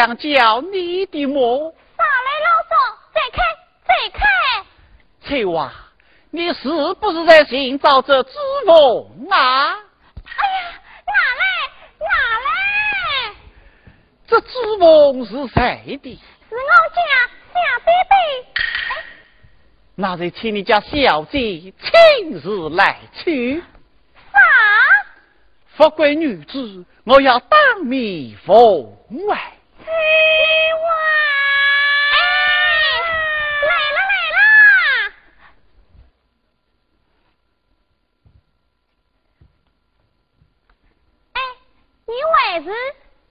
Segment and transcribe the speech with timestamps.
[0.00, 1.34] 不是这样叫你的吗？
[1.34, 2.72] 少来啰嗦，
[3.12, 3.44] 再看，
[3.86, 4.20] 再看。
[5.20, 5.70] 翠娃，
[6.30, 8.32] 你是不是在寻找这知
[8.66, 9.76] 凤啊？
[10.24, 10.72] 哎呀，
[11.06, 11.44] 哪来
[11.98, 12.06] 哪
[12.38, 12.48] 来？
[14.26, 16.18] 这知凤是谁的？
[16.48, 16.58] 是我
[16.94, 17.00] 家
[17.52, 18.14] 小贝贝。
[19.96, 23.60] 那就请你家小姐亲自来取。
[24.32, 24.38] 啥？
[25.76, 29.38] 富贵女子，我要当面奉外。
[29.82, 29.86] 翠
[30.76, 30.82] 花，
[33.62, 34.38] 来了来了。
[41.32, 41.38] 哎，
[42.06, 42.66] 你为是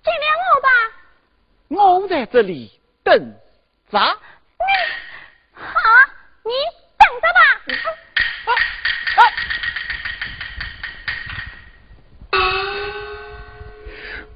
[0.03, 0.67] 见了我吧？
[1.69, 2.71] 我在这里
[3.03, 3.35] 等
[3.91, 3.99] 着。
[3.99, 4.15] 好。
[6.45, 6.51] 你
[6.97, 7.39] 等着吧，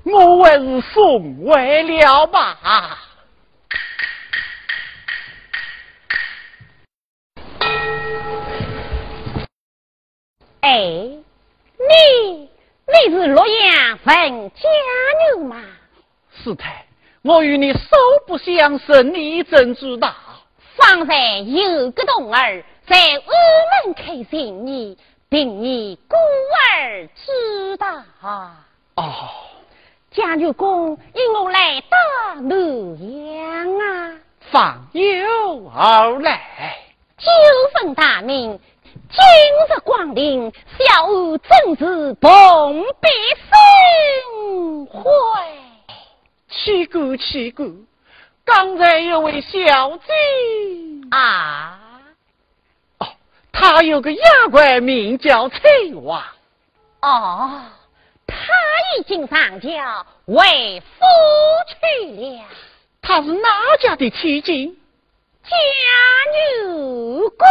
[0.03, 2.59] 我还是送回了吧。
[18.63, 20.13] 不相识，你怎知道？
[20.77, 23.29] 方才有个童儿在屋
[23.85, 28.01] 门口寻你，并你孤儿知道。
[28.95, 29.13] 哦，
[30.11, 34.15] 贾女公引我来到洛阳啊，
[34.49, 36.77] 访友而来，
[37.17, 37.27] 久
[37.73, 38.57] 逢大名，
[39.09, 42.85] 今日光临，小儿正是蓬荜
[43.41, 45.03] 生会。
[46.47, 47.69] 起鼓起鼓。
[48.45, 50.13] 刚才有位小姐
[51.11, 51.79] 啊，
[52.99, 53.07] 哦，
[53.51, 54.21] 她有个丫
[54.51, 56.25] 鬟名叫翠娃，
[57.01, 57.61] 哦，
[58.27, 58.35] 她
[58.97, 61.05] 已经上轿为夫
[61.67, 62.45] 去了。
[63.01, 63.49] 她是哪
[63.81, 64.77] 家的妻金？
[65.43, 65.55] 家
[66.31, 67.47] 女公。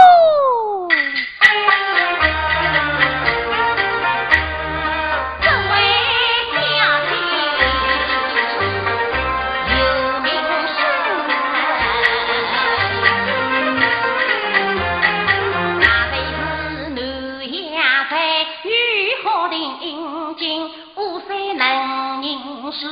[22.72, 22.86] 是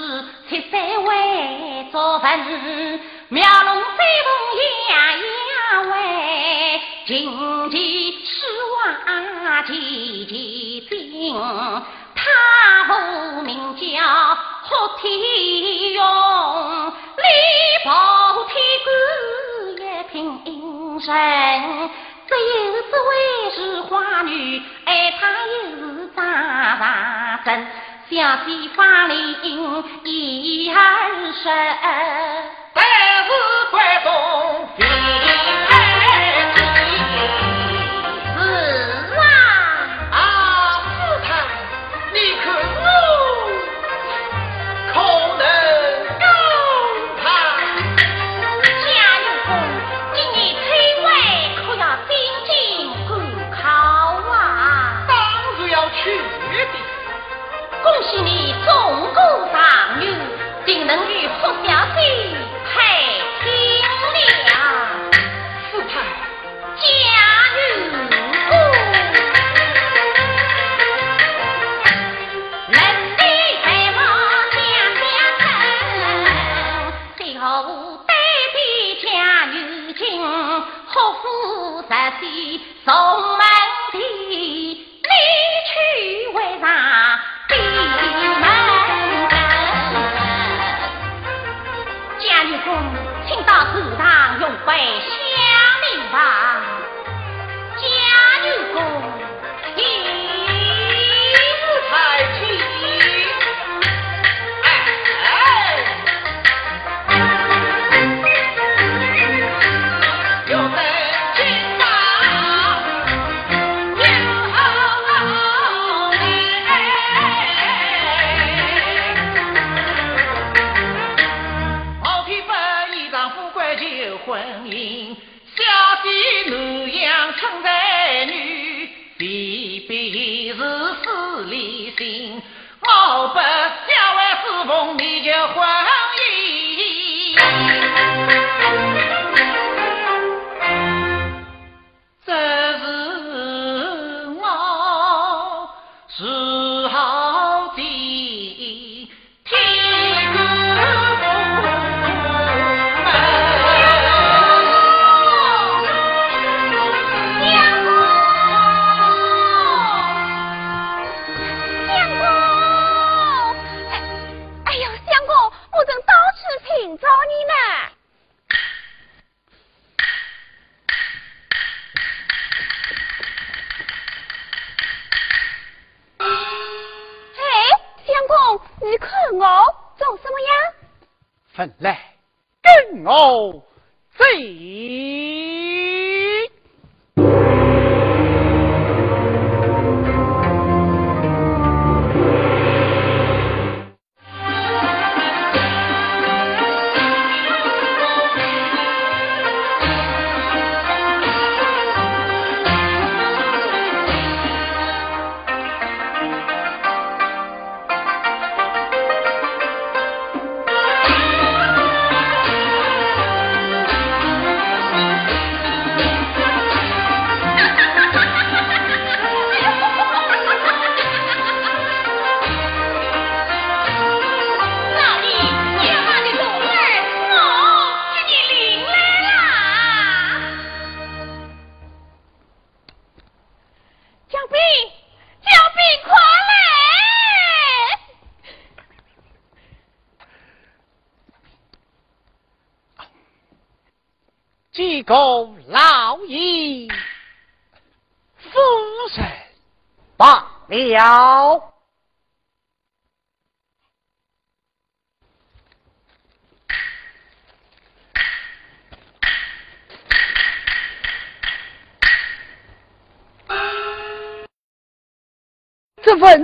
[0.48, 4.30] 七三为作文，妙龙飞凤
[4.90, 11.34] 呀呀喂，金鸡狮娃齐齐兵，
[12.14, 12.20] 他
[12.86, 13.82] 不名叫
[14.64, 14.68] 霍
[15.00, 15.10] 天
[15.94, 15.98] 勇，
[17.16, 17.22] 李
[17.84, 17.90] 宝
[18.44, 18.54] 天
[18.84, 18.88] 官
[19.78, 20.14] 也凭
[20.44, 21.10] 英神，
[22.30, 23.10] 只有这位
[23.56, 26.24] 是花女，爱，她又是张
[26.78, 27.66] 大珍。
[28.08, 28.14] 小
[28.46, 29.16] 姐芳龄
[30.04, 30.78] 一二
[31.32, 31.48] 十，
[32.72, 32.84] 但
[33.24, 33.28] 是
[33.72, 34.08] 关中。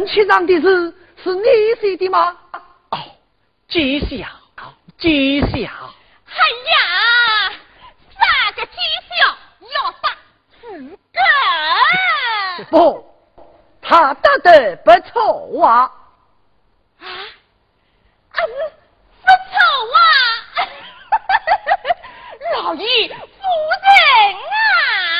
[0.07, 1.43] 这文曲上的事是你
[1.81, 2.37] 写的吗？
[2.91, 2.99] 哦，
[3.69, 4.31] 记下，
[4.99, 5.47] 记下。
[6.29, 6.37] 哎
[6.71, 7.53] 呀！
[8.15, 8.77] 三个绩
[9.09, 9.15] 效
[9.75, 10.11] 要打
[10.61, 10.79] 四
[11.13, 11.21] 个，
[12.71, 13.05] 不，
[13.83, 15.91] 他打得不错啊！
[17.01, 17.09] 啊，啊
[18.37, 18.43] 是
[19.23, 19.57] 不错
[19.97, 19.99] 啊！
[22.63, 23.15] 老爷夫
[23.83, 23.91] 人
[24.47, 25.16] 啊！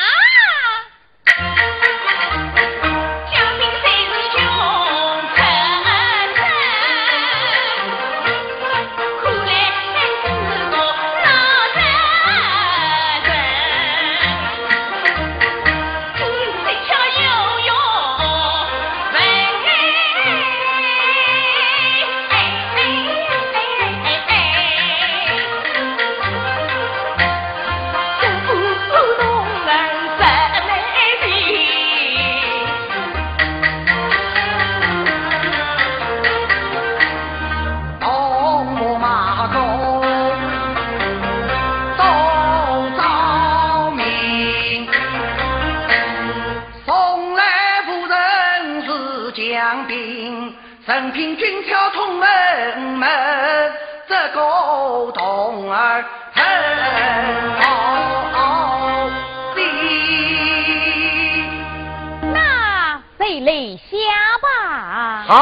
[65.27, 65.35] 好，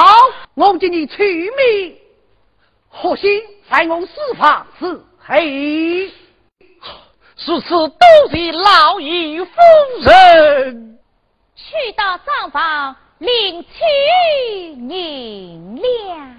[0.56, 1.96] 我今你取名，
[2.90, 6.08] 何心在我四方是黑，
[7.46, 7.96] 如此都
[8.32, 9.52] 是老爷夫
[10.02, 10.98] 人。
[11.56, 12.96] 去到账房。
[13.20, 13.70] 领取
[14.74, 16.36] 银两，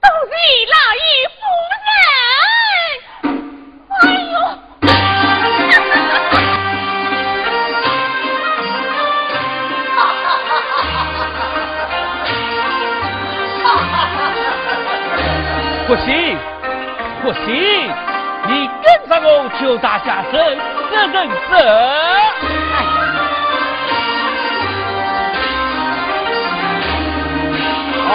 [0.00, 0.30] 都是
[0.70, 1.36] 老爷夫
[1.88, 1.98] 人。
[3.90, 4.34] 哎呦！
[15.86, 16.36] 不行，
[17.22, 17.54] 不行，
[18.48, 20.58] 你跟着我求大家生
[20.90, 21.56] 这人走。
[28.08, 28.10] 哦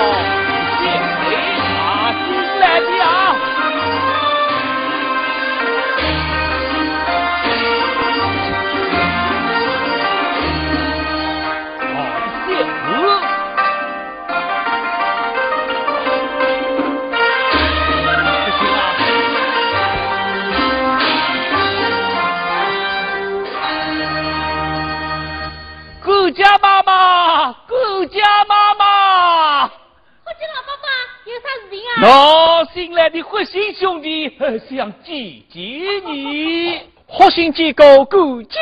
[32.01, 34.27] 那新来的霍心兄弟
[34.67, 35.15] 想见
[35.51, 38.59] 见你，霍心见过顾家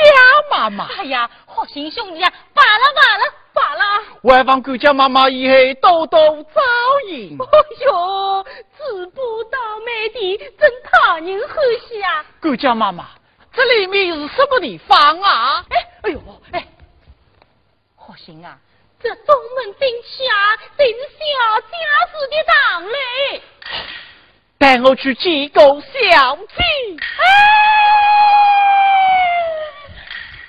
[0.51, 0.89] 妈妈。
[0.97, 4.03] 哎呀，霍心兄弟啊，罢了罢了罢了。
[4.23, 6.61] 外方顾家妈妈以后多多照
[7.07, 7.37] 应。
[7.37, 8.45] 哎哟，
[8.77, 11.55] 自不倒霉的，真讨人欢
[11.87, 12.25] 喜啊！
[12.41, 13.05] 顾家妈妈，
[13.53, 15.63] 这里面是什么地方啊？
[15.69, 16.19] 哎，哎呦，
[16.51, 16.67] 哎。
[17.95, 18.57] 好心啊！
[19.01, 21.71] 这东门顶下正是小家
[22.11, 23.41] 子的堂嘞，
[24.57, 26.63] 带我去见个小姐。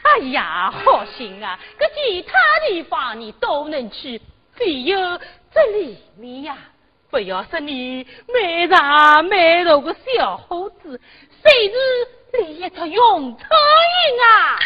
[0.02, 1.56] 哎呀，好心啊！
[1.78, 2.32] 这其他
[2.66, 4.20] 地方你都能去，
[4.58, 4.98] 只有
[5.54, 6.58] 这里面呀，
[7.08, 11.00] 不要说你没长没大个小伙子，
[11.44, 11.74] 谁是
[12.32, 14.58] 连一条用苍蝇啊？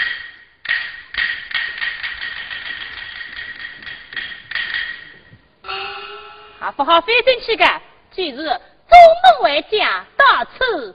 [6.58, 7.80] 还不好飞进去的，
[8.12, 10.94] 今日宗门为家，到此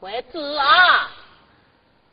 [0.00, 1.10] 为止啊！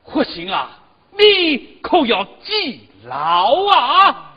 [0.05, 0.69] 不行啊，
[1.11, 4.30] 你可要记牢啊！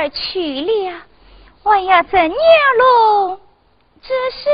[0.00, 1.02] 儿去了，
[1.62, 2.30] 我要怎样
[2.78, 3.38] 喽？
[4.00, 4.48] 这是。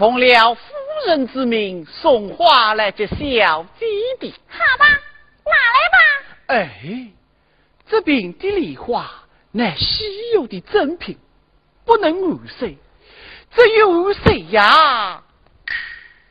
[0.00, 0.62] 奉了夫
[1.08, 3.86] 人之命送花来接小姐
[4.18, 4.34] 的。
[4.48, 4.86] 好吧，
[5.44, 5.98] 拿来吧。
[6.46, 7.10] 哎，
[7.86, 9.10] 这瓶的梨花
[9.50, 11.18] 乃稀有的珍品，
[11.84, 12.78] 不能误谁。
[13.54, 15.22] 这有谁呀？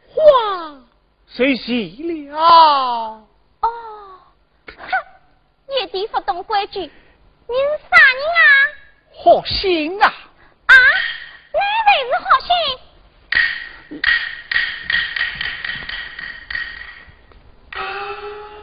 [0.07, 0.81] 花
[1.27, 2.39] 谁洗了？
[2.39, 3.23] 哦。
[5.91, 8.41] 弟不懂规矩，你是啥人啊？
[9.23, 10.07] 好心啊！
[10.07, 10.73] 啊，
[11.53, 12.49] 哪位是好心？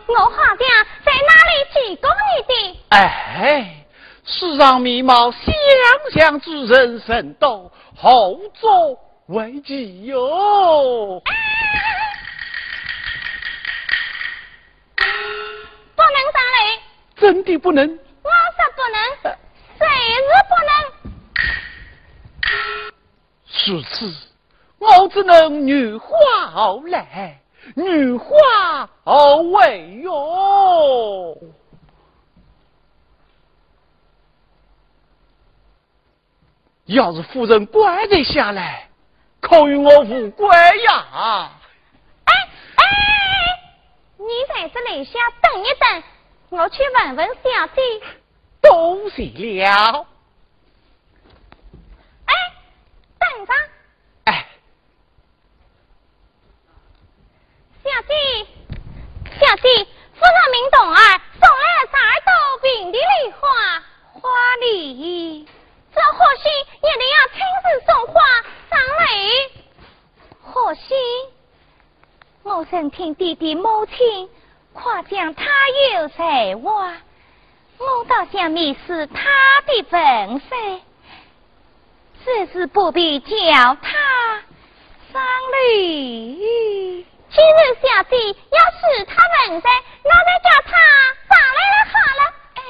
[0.06, 0.56] 我好像
[1.04, 2.54] 在哪里见过你的？
[2.90, 3.84] 哎，
[4.24, 5.40] 世上面貌相
[6.12, 11.22] 像之人甚多，后作为奇哟。
[15.96, 16.58] 不能上来！
[17.16, 17.84] 真的不能？
[17.88, 18.98] 我说不能，
[19.78, 19.86] 谁
[20.22, 20.70] 是不能？
[23.66, 24.14] 如此，
[24.78, 26.16] 我只能女化
[26.54, 27.40] 而来。
[27.74, 31.36] 女化而为哟。
[36.84, 38.88] 要是夫人乖得下来，
[39.40, 41.50] 可与我无关呀。
[42.24, 42.32] 哎
[42.76, 42.84] 哎，
[44.16, 46.02] 你在这里下等一等，
[46.50, 47.82] 我去问问小姐。
[48.62, 50.06] 多谢了。
[52.26, 52.34] 哎，
[53.18, 53.52] 等着。
[57.86, 58.12] 小姐，
[59.38, 61.94] 小姐，夫人明童儿送来了十
[62.26, 63.38] 多瓶的梨花
[64.12, 64.28] 花
[64.60, 65.46] 礼，
[65.94, 68.20] 这贺信一定要亲自送花
[68.68, 69.04] 上来。
[70.42, 70.96] 贺信，
[72.42, 74.28] 我曾听弟弟母亲
[74.72, 75.44] 夸奖他
[75.94, 76.92] 有才华，
[77.78, 80.56] 我倒想迷失他的本色，
[82.24, 83.28] 只是不必叫
[83.80, 84.42] 他
[85.12, 85.22] 上
[85.70, 87.06] 礼。
[87.36, 88.16] 今日小弟
[88.50, 89.68] 要是他问在，
[90.02, 90.70] 那就叫他
[91.28, 92.22] 上来了好了。
[92.54, 92.60] 哎，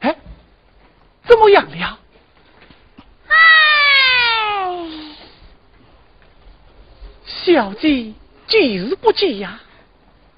[0.00, 0.04] 哎，
[1.28, 1.98] 怎么样了？
[3.28, 3.32] 哎，
[7.24, 8.12] 小姐
[8.48, 9.60] 今日不见呀？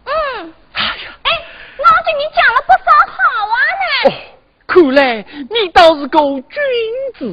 [0.04, 0.52] 嗯。
[0.74, 1.32] 哎呀，哎，
[1.78, 3.16] 我给你讲了不少好
[3.46, 3.86] 话呢。
[4.10, 4.35] 哦。
[4.76, 6.42] 看来你倒是个君
[7.14, 7.24] 子，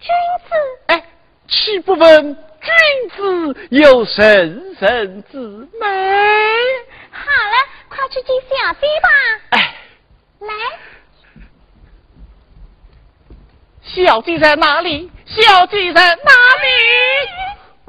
[0.00, 0.08] 君
[0.48, 0.50] 子，
[0.88, 1.00] 哎，
[1.46, 2.74] 岂不闻君
[3.54, 5.38] 子有神圣之
[5.78, 5.86] 美？
[7.12, 7.56] 好了，
[7.88, 9.08] 快去见小姐吧。
[9.50, 9.76] 哎，
[10.40, 10.52] 来，
[13.82, 15.08] 小姐在哪里？
[15.24, 16.32] 小姐在哪
[16.64, 16.66] 里？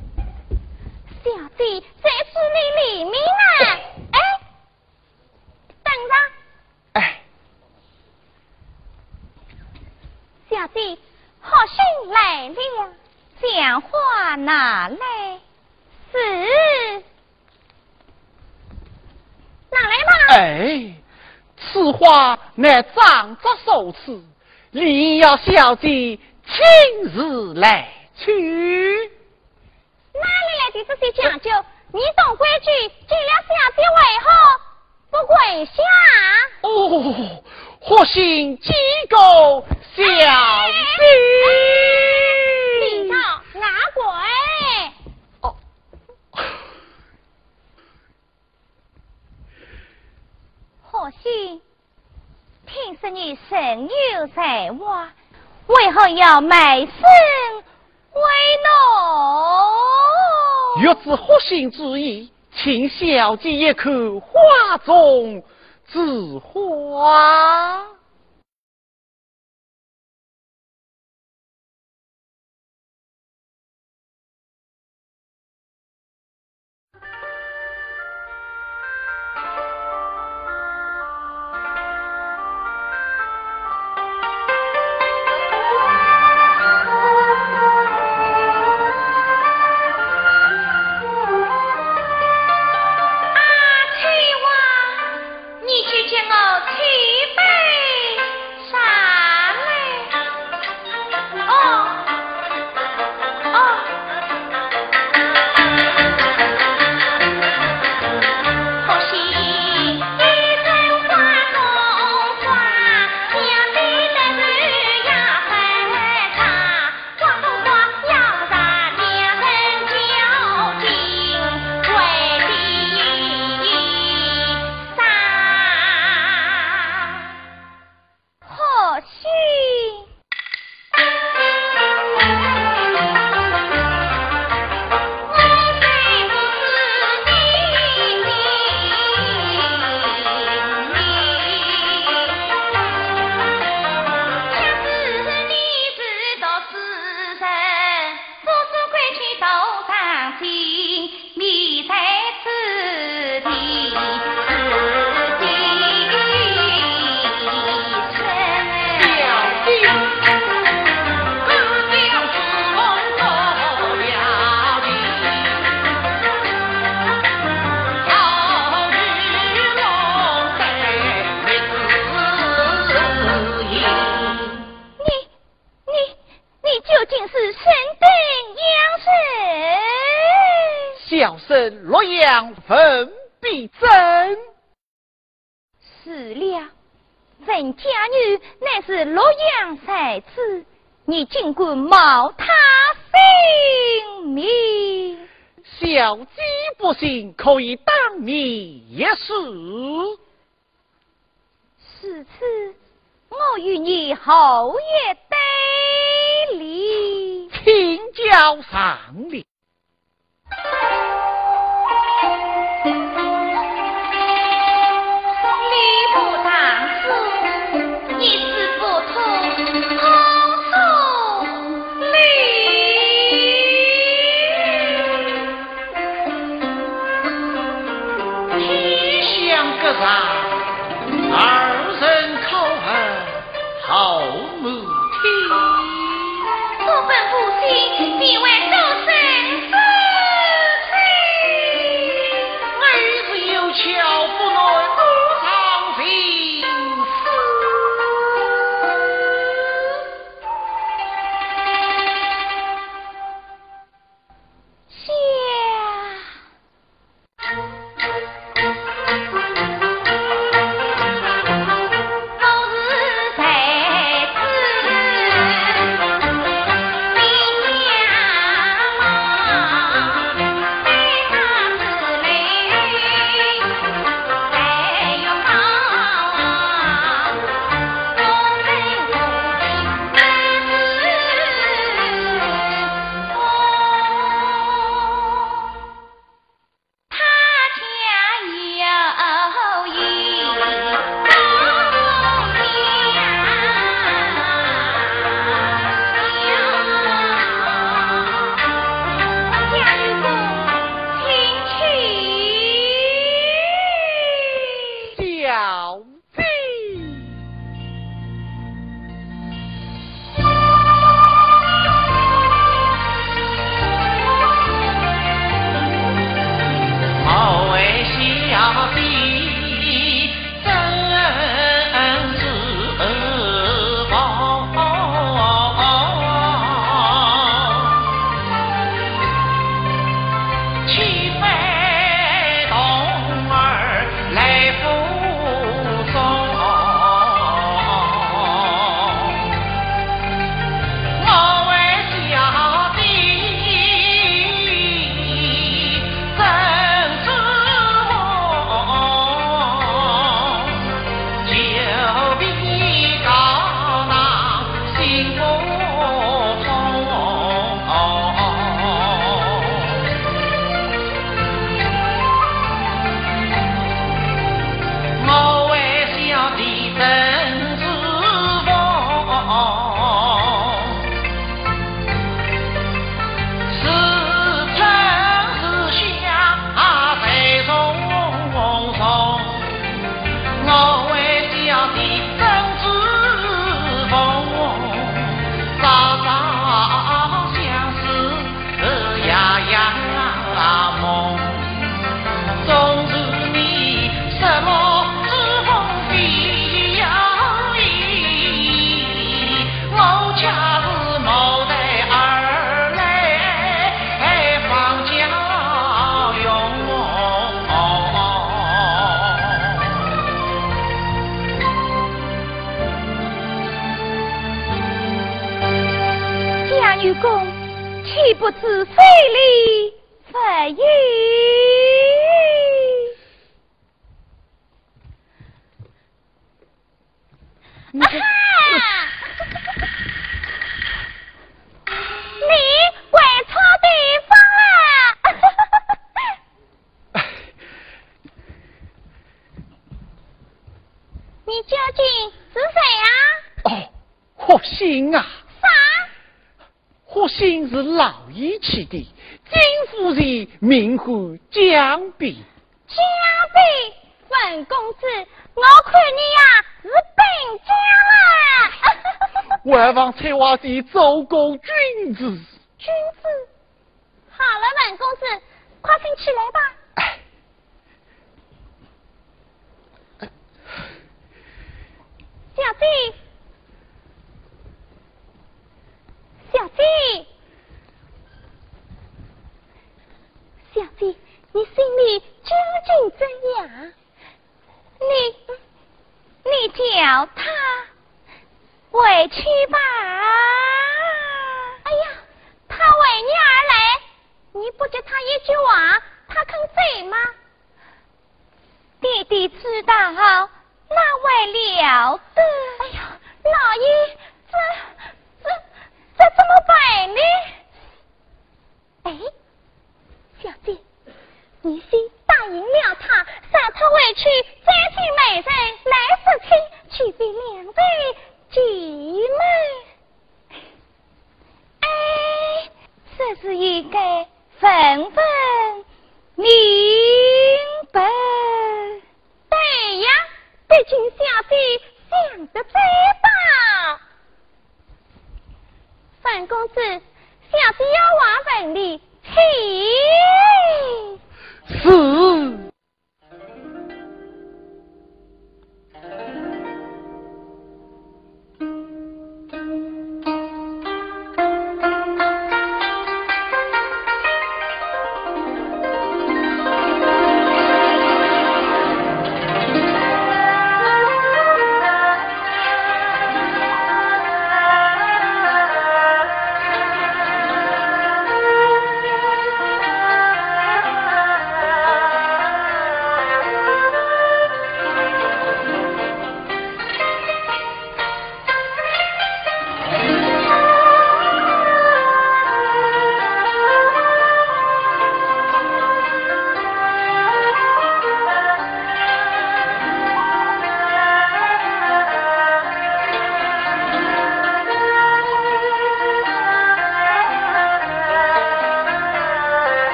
[1.22, 2.56] 小姐在这里
[2.96, 3.66] 里面呢。
[4.12, 4.18] 哎，
[5.84, 6.41] 等着。
[10.52, 10.98] 小姐，
[11.40, 12.92] 好心来了，
[13.40, 15.40] 讲话拿来？
[16.12, 17.02] 是
[19.70, 20.12] 拿来吧。
[20.28, 20.92] 哎，
[21.56, 24.22] 此话乃长者所赐，
[24.72, 25.88] 理要小姐
[26.44, 28.30] 亲自来取。
[30.12, 31.50] 哪里来的这些讲究？
[31.94, 34.28] 你懂规矩，见了小姐为何
[35.12, 35.72] 不跪下？
[36.62, 37.42] 哦。
[37.84, 38.72] 何心几
[39.08, 40.04] 个小弟？
[42.80, 43.14] 领导
[43.60, 44.02] 拿鬼？
[45.40, 45.44] 哦，
[50.82, 51.60] 何心？
[52.66, 55.12] 听说你神有才华，
[55.66, 58.22] 为何要卖身为
[60.78, 60.80] 奴？
[60.80, 65.42] 欲知何心之意，请小姐也可化种
[65.86, 68.01] 自花。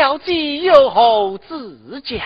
[0.00, 2.16] 小姐有何指教？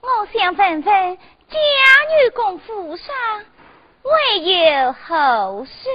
[0.00, 3.14] 我想问问家女公府上
[4.02, 5.88] 未有何事？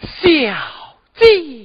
[0.00, 0.52] 小
[1.14, 1.59] 姐。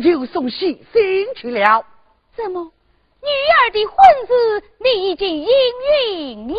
[0.00, 1.84] 即这个就送喜信去了。
[2.34, 2.62] 怎么，
[3.22, 5.48] 女儿的婚事你已经应
[6.38, 6.56] 允了？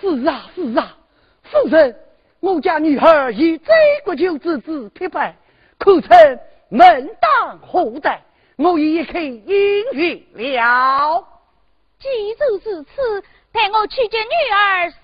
[0.00, 0.96] 是啊，是啊，
[1.44, 1.96] 夫人，
[2.40, 3.72] 我家女儿以这
[4.04, 5.34] 个就之子匹配，
[5.78, 6.38] 可称
[6.68, 8.12] 门当户对，
[8.56, 11.26] 我也可以应允了。
[11.98, 12.08] 既
[12.38, 12.84] 如此，
[13.50, 15.02] 待我去见女儿送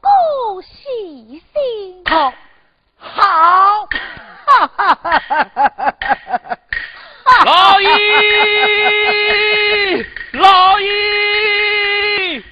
[0.00, 2.04] 过喜信。
[2.04, 2.32] 好，
[2.96, 3.88] 好，
[4.46, 6.58] 哈哈哈哈哈！
[7.44, 7.88] 老 爷，
[10.32, 12.42] 老爷，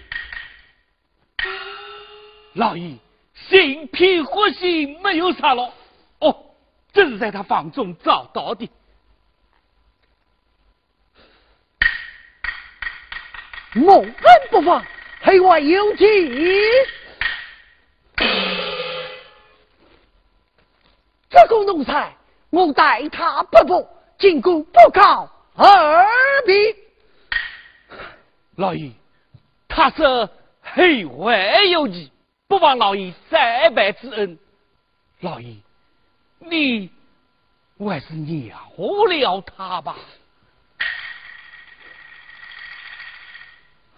[2.54, 2.96] 老爷，
[3.34, 5.72] 信品或信没有啥了。
[6.18, 6.36] 哦，
[6.92, 8.68] 这是在他房中找到的。
[13.74, 14.14] 某人
[14.50, 14.84] 不放，
[15.20, 16.06] 黑外有计。
[21.30, 22.16] 这个奴才，
[22.50, 23.93] 我待他不薄。
[24.24, 26.06] 进宫不告二
[26.46, 26.74] 比，
[28.56, 28.90] 老爷，
[29.68, 30.30] 他是
[30.62, 32.10] 黑外有计，
[32.48, 34.38] 不枉老爷三拜之恩。
[35.20, 35.54] 老爷，
[36.38, 36.90] 你
[37.76, 38.06] 我还是
[38.48, 39.94] 饶了他吧。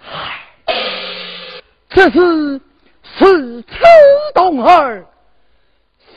[0.09, 0.41] 唉，
[1.89, 2.61] 这是
[3.05, 3.77] 是此
[4.35, 5.07] 动儿，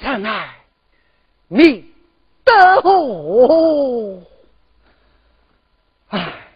[0.02, 0.50] 三爱
[1.48, 1.89] 你。
[2.46, 4.22] 哦，
[6.10, 6.49] 唉。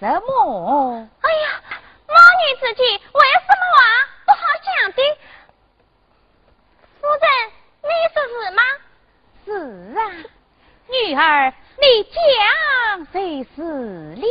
[0.00, 1.08] 讲些什么？
[1.22, 1.60] 哎呀，
[2.06, 3.76] 母女之间为什么话
[4.26, 5.02] 不好讲的？
[7.00, 7.22] 夫人，
[7.82, 8.62] 你说是吗？
[9.44, 9.50] 是
[9.98, 10.00] 啊，
[10.88, 12.16] 女儿，你讲
[13.12, 13.62] 谁是
[14.14, 14.22] 了？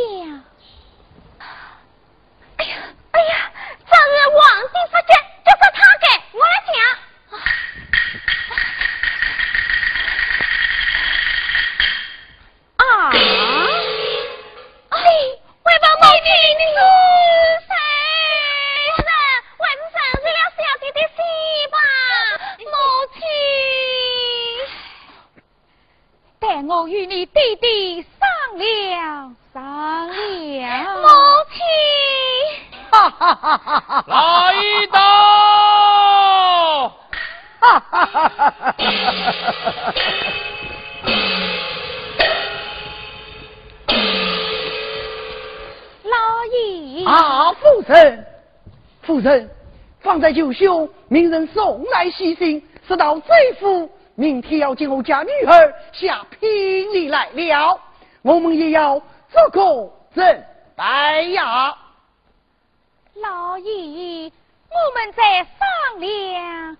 [2.58, 2.76] 哎呀，
[3.12, 3.52] 哎呀，
[3.86, 5.14] 这是皇帝说的，
[5.46, 6.76] 就是他给我来讲。
[12.78, 13.12] 啊！
[14.90, 14.98] 哎，
[15.64, 16.66] 为报母亲是
[17.68, 17.72] 谁？
[18.96, 19.10] 夫人，
[19.60, 21.20] 还是承认了小弟的心
[21.70, 21.76] 吧，
[22.60, 22.66] 母
[26.66, 31.02] 我与你弟弟商量商量。
[31.02, 31.08] 母
[31.52, 31.62] 亲。
[32.90, 34.06] 哈哈哈哈哈！
[34.08, 35.00] 来到。
[37.60, 38.74] 哈哈哈哈哈！
[46.04, 47.06] 老爷。
[47.06, 48.26] 啊，夫人，
[49.04, 49.50] 夫人，
[50.00, 53.90] 方才舅兄命人送来喜信，说到贼夫
[54.20, 56.50] 明天要接我家女儿下聘
[56.92, 57.80] 礼来了，
[58.24, 59.00] 我们也要
[59.30, 60.44] 做个人
[60.76, 61.78] 拜呀。
[63.14, 64.32] 老爷，
[64.70, 66.78] 我们在商量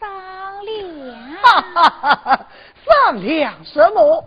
[0.00, 1.36] 商量。
[1.40, 2.46] 哈哈哈哈！
[2.84, 4.24] 商量什么？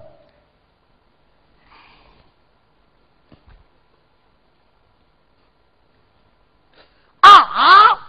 [7.19, 7.99] 啊！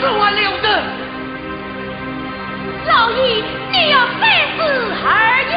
[0.00, 0.66] 这还留着？
[2.86, 4.22] 老爷，你要三
[4.56, 4.58] 思
[5.04, 5.08] 而
[5.50, 5.52] 行。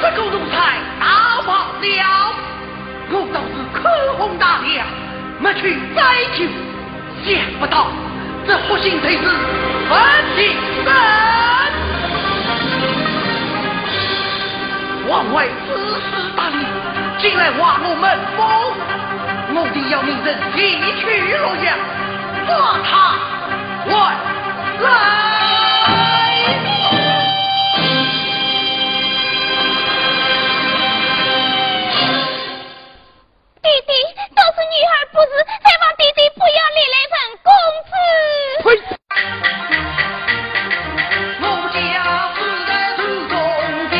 [0.00, 0.54] 这个奴才
[1.00, 1.02] 打
[1.42, 1.48] 跑
[1.80, 1.84] 了，
[3.10, 3.78] 我倒是口
[4.18, 4.86] 红大量，
[5.40, 5.98] 没去再
[6.36, 6.38] 救，
[7.24, 7.28] 想
[7.58, 7.86] 不到
[8.46, 9.18] 这不幸才是
[9.88, 9.90] 分
[10.36, 10.38] 庭
[10.84, 10.88] 人。
[15.06, 15.70] 王位自
[16.00, 16.56] 私大礼，
[17.18, 18.04] 竟来挖我门
[18.36, 18.40] 风，
[19.56, 21.06] 我定要命人一去
[21.38, 21.78] 洛阳，
[22.44, 22.90] 抓他
[23.86, 23.94] 万
[24.80, 24.84] 来。
[33.62, 33.92] 弟弟，
[34.34, 35.32] 都是女儿不是，
[35.62, 37.48] 还望弟弟不要立来成公
[37.86, 37.92] 子。
[38.64, 38.66] 呸！
[41.40, 41.42] 我
[41.72, 41.78] 家
[42.34, 43.32] 世代是忠
[43.90, 43.94] 的，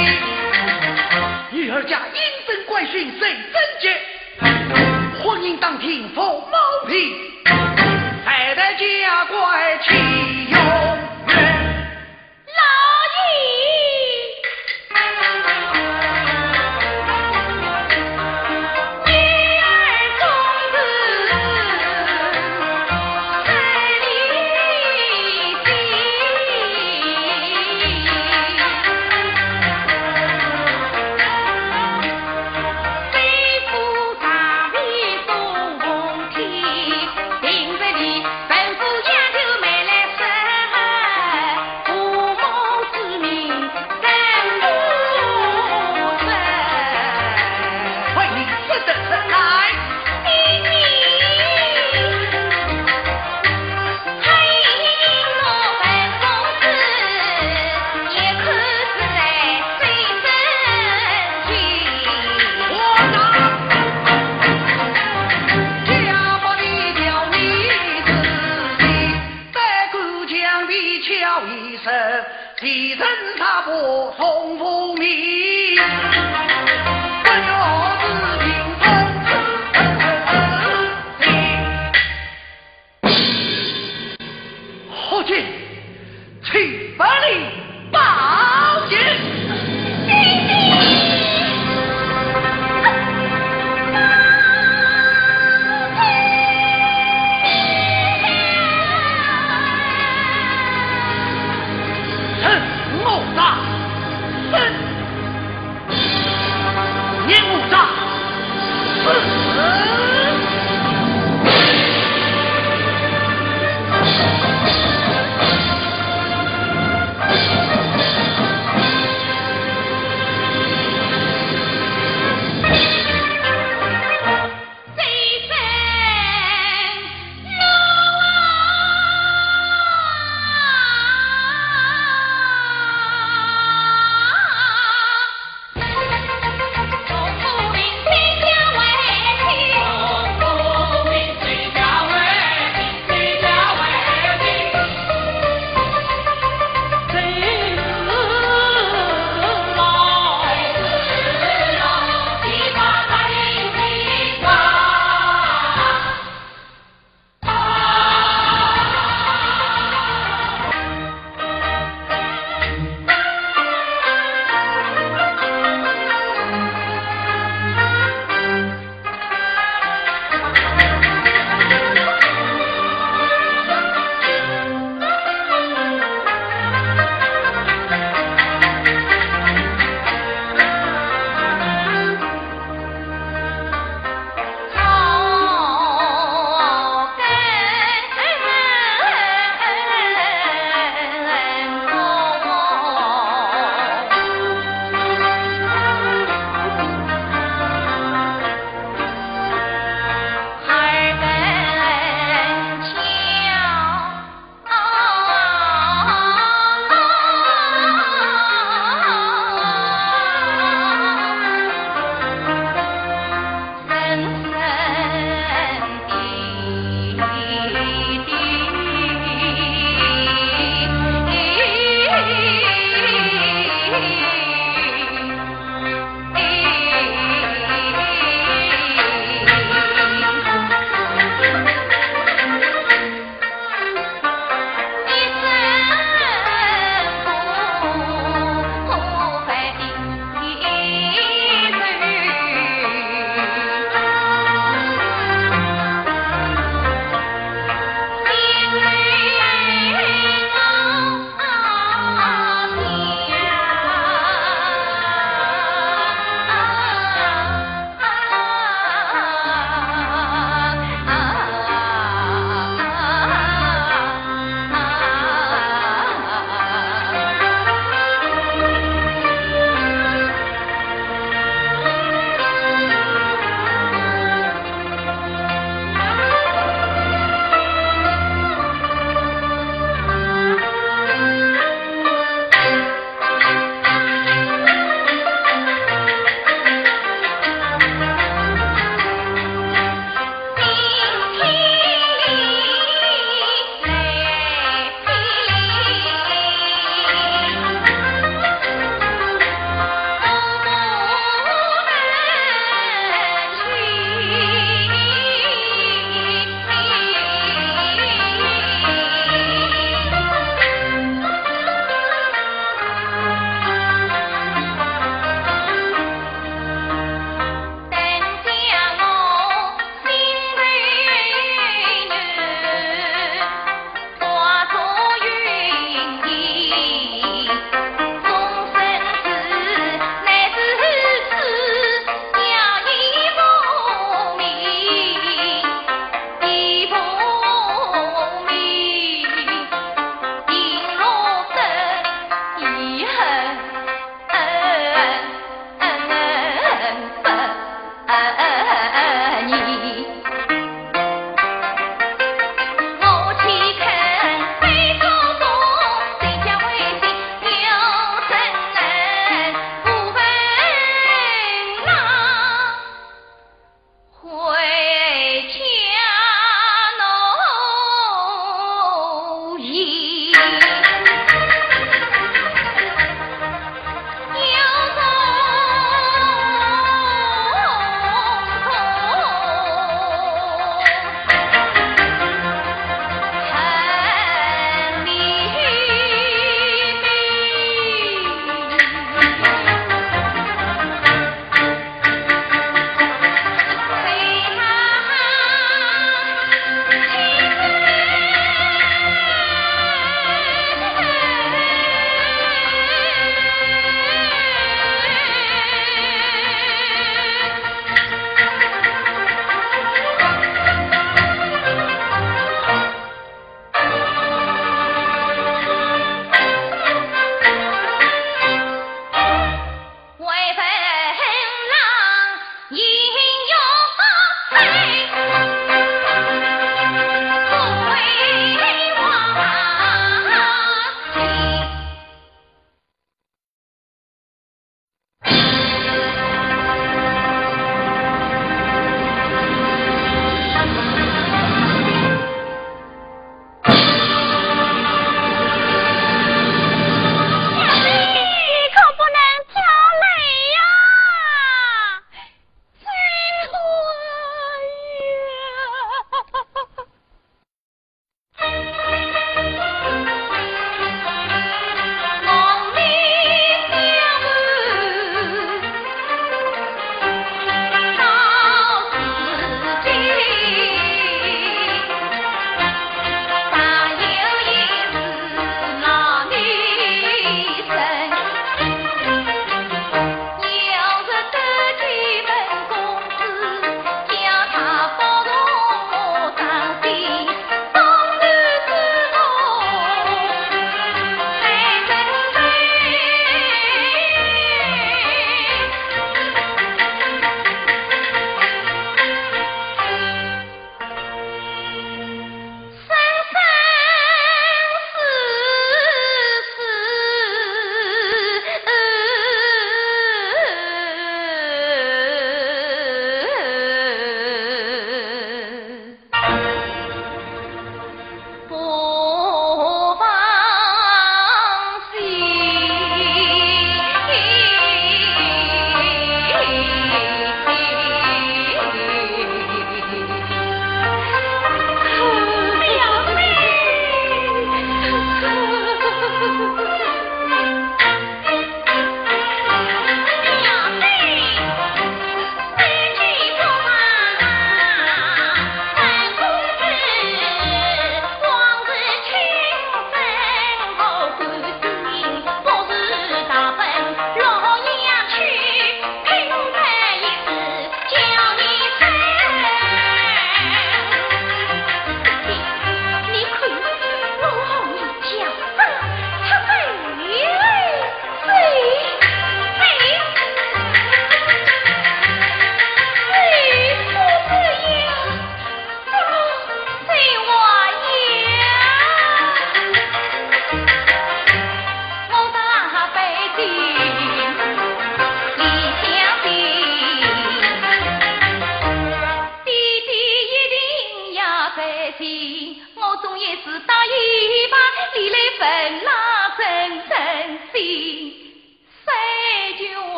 [1.52, 3.22] 女儿家阴森怪训谁
[5.44, 5.56] 应？
[5.58, 7.32] 当听父毛皮，
[8.24, 10.83] 还得家乖气哟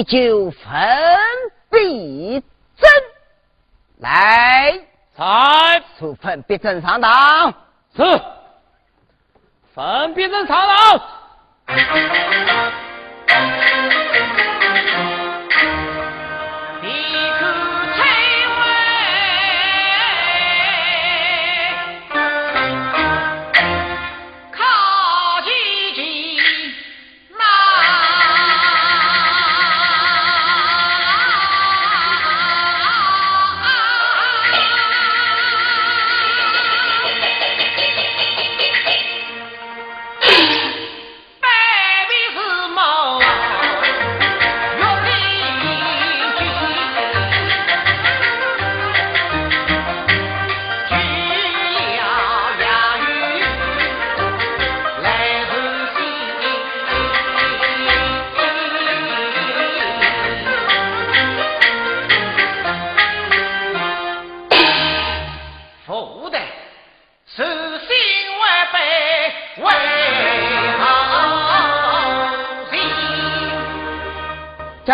[0.00, 0.62] 你就分
[1.68, 2.90] 必争。
[3.98, 4.80] 来，
[5.14, 7.52] 来处分必争上当。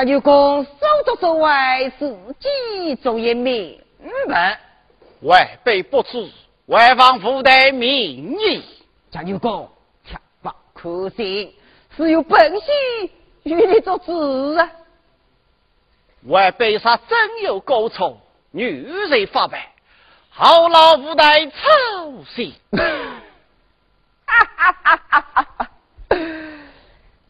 [0.06, 0.70] 家舅公手
[1.04, 3.82] 作所为，自己做一明
[4.28, 4.60] 白。
[5.22, 6.30] 外辈不知，
[6.66, 8.62] 外方附带名义。
[9.10, 9.68] 家舅公，
[10.08, 11.52] 切不可信，
[11.96, 12.66] 是有本事
[13.42, 14.70] 与你做主啊！
[16.28, 18.16] 外辈啥真有过错，
[18.52, 19.72] 女人发白，
[20.30, 21.52] 好老不带操
[22.32, 22.54] 心。
[24.24, 25.70] 哈哈哈哈哈！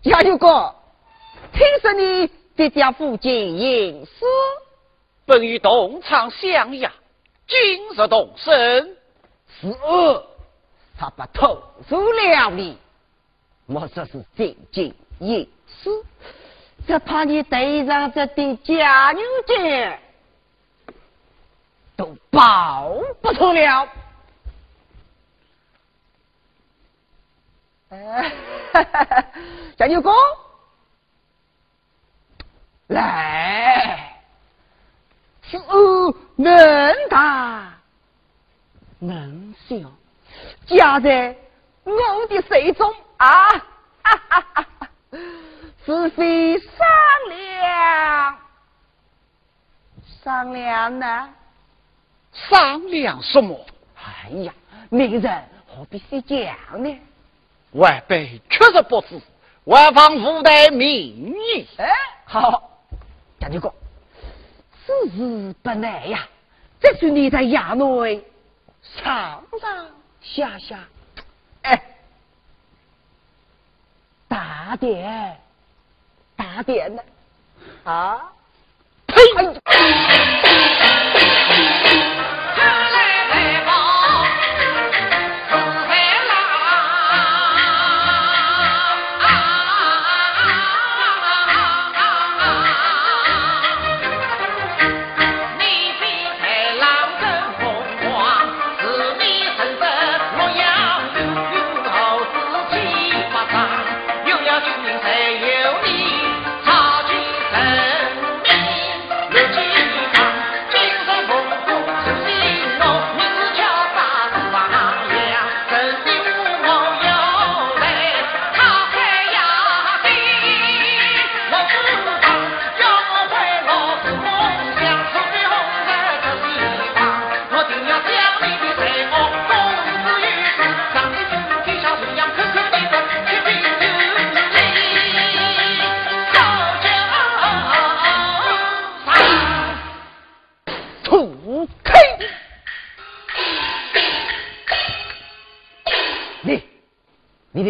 [0.03, 0.75] 家舅公，
[1.55, 2.31] 听说你。
[2.57, 4.25] 这家父亲隐私，
[5.27, 6.91] 本与东厂相压，
[7.47, 7.59] 今
[7.91, 8.97] 日动身，
[9.61, 10.27] 是恶，
[10.99, 12.79] 他不投诉了你。
[13.67, 16.03] 我这是进京隐私，
[16.87, 19.99] 只怕你对上这顶假牛角
[21.95, 23.89] 都保不住了。
[27.91, 28.33] 哎，
[28.73, 29.25] 哈哈哈！
[29.77, 30.15] 贾牛公。
[32.89, 34.21] 来，
[35.43, 37.75] 此物能打
[39.01, 39.77] 能笑，
[40.67, 41.37] 夹在
[41.83, 43.49] 我的手中啊！
[44.03, 44.89] 哈哈哈哈
[45.85, 46.69] 是非商
[47.29, 48.39] 量，
[50.23, 51.29] 商量呢？
[52.33, 53.67] 商量什么？
[53.97, 54.53] 哎呀，
[54.91, 57.01] 明人何必细讲呢？
[57.73, 59.21] 晚辈确实不知，
[59.65, 61.67] 外方附带名义。
[61.79, 61.91] 哎，
[62.25, 62.76] 好。
[63.47, 63.73] 将军公，
[64.85, 66.27] 此事不难呀，
[66.81, 68.25] 这是你在衙内
[68.83, 69.87] 上上
[70.21, 70.81] 下下，
[71.63, 71.81] 哎，
[74.27, 75.37] 打点
[76.35, 77.03] 打点呢，
[77.85, 78.33] 啊，
[79.07, 79.15] 呸！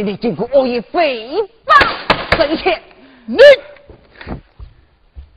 [0.03, 2.83] 你经过恶意诽谤生前，
[3.27, 3.39] 你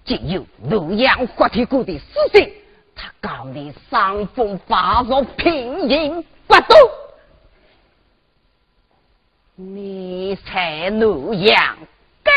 [0.05, 2.51] 竟有洛阳活体谷的私信，
[2.95, 6.77] 他告你伤风发作，品饮不动，
[9.55, 11.77] 你才洛阳
[12.23, 12.31] 改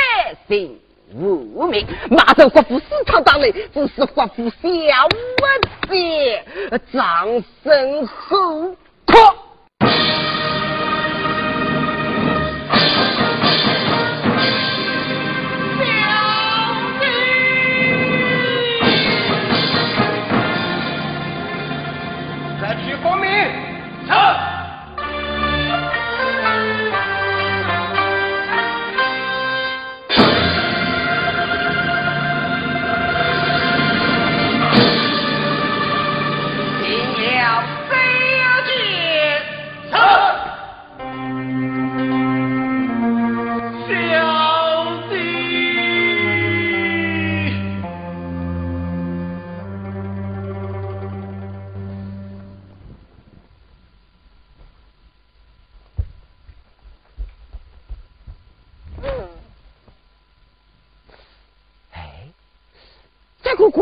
[0.47, 0.79] 姓
[1.15, 6.45] 无名，马上国父私堂当内，只是国父小文杰，
[6.93, 7.27] 掌
[7.63, 8.75] 声后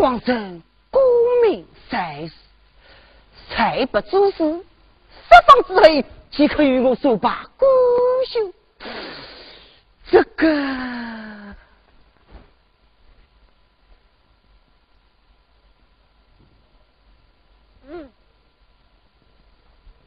[0.00, 1.02] 光正，功
[1.42, 2.32] 名在世，
[3.50, 4.64] 才不做事，释
[5.46, 7.66] 放之后即可与我手把孤
[8.26, 8.50] 休。
[10.10, 10.46] 这个，
[17.86, 18.10] 嗯，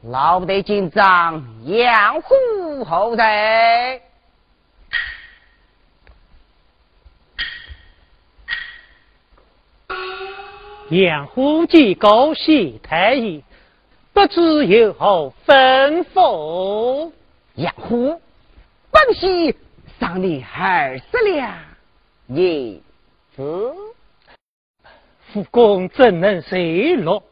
[0.02, 4.02] 老不得紧张，养虎后代。
[10.90, 13.42] 杨虎见高谢太医，
[14.12, 17.10] 不知有何吩咐？
[17.54, 18.20] 杨虎，
[18.90, 19.56] 本席
[19.98, 21.54] 赏你二十两
[22.28, 22.82] 银
[23.34, 23.74] 子，
[25.32, 26.56] 夫公怎能受
[27.02, 27.22] 落？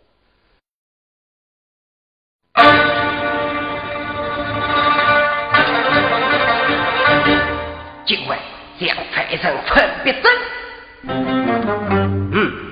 [8.06, 8.38] 今晚
[8.80, 10.32] 将派人分别真。
[12.32, 12.71] 嗯。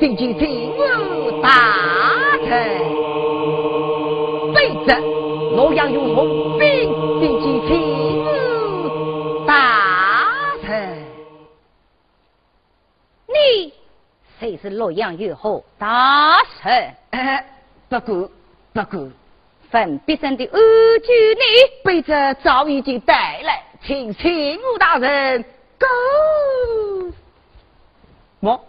[0.00, 2.48] 兵进京请我大臣，
[4.54, 4.98] 对着
[5.54, 6.90] 洛阳有红兵
[7.20, 11.04] 进京请我大臣。
[13.28, 13.74] 你
[14.38, 16.94] 谁是洛阳有后大臣？
[17.90, 18.30] 不过
[18.72, 19.06] 不过，
[19.70, 20.52] 粉笔生的安
[21.02, 21.42] 居你，
[21.84, 25.44] 被这早已经带来，请请我大人
[25.78, 27.12] go。
[28.40, 28.64] 我。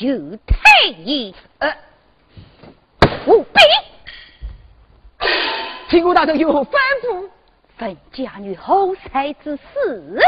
[0.00, 1.72] 有太医，呃，
[3.26, 3.60] 务必，
[5.88, 6.72] 请国大人有何吩
[7.02, 7.28] 咐？
[7.78, 10.20] 本家女后才之事。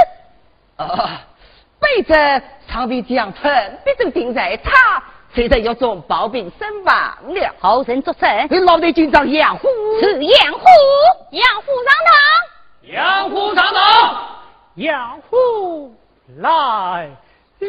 [0.77, 1.21] 啊，
[1.81, 5.03] 背着常被将臣必正定在他，
[5.35, 7.55] 现在要中暴病身亡了。
[7.59, 8.47] 后人作证。
[8.51, 9.69] 你老内军长杨虎，
[10.01, 10.61] 是养虎，
[11.31, 12.15] 养虎上堂，
[12.83, 14.27] 杨虎上堂，
[14.77, 15.95] 杨虎
[16.39, 17.11] 来。
[17.61, 17.67] 了，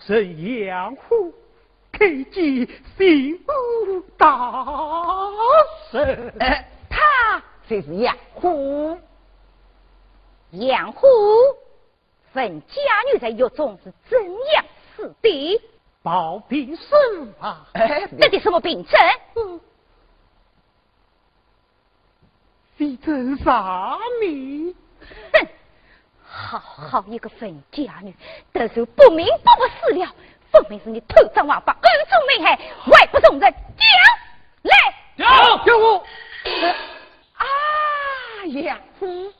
[0.00, 1.32] 小人杨虎，
[1.92, 1.98] 可
[2.30, 4.64] 见心不大
[5.90, 6.32] 神。
[6.38, 8.98] 呃，他就是养虎。
[10.52, 11.06] 养虎，
[12.32, 12.76] 本家
[13.12, 14.18] 女在狱中是怎
[14.54, 14.64] 样
[14.96, 15.60] 死的？
[16.02, 17.66] 暴病身亡。
[17.72, 19.60] 得的什么病症？
[22.76, 24.74] 非真杀命。
[25.32, 25.48] 哼！
[26.36, 28.14] 好好一个粉家女，
[28.52, 30.06] 得受不明不不死了，
[30.52, 32.58] 分明是你偷赃枉法，恩重内害，
[32.90, 33.88] 外不从人，讲
[34.62, 34.94] 来。
[35.16, 35.96] 杨虎，
[37.34, 37.44] 啊，
[38.48, 39.32] 杨虎，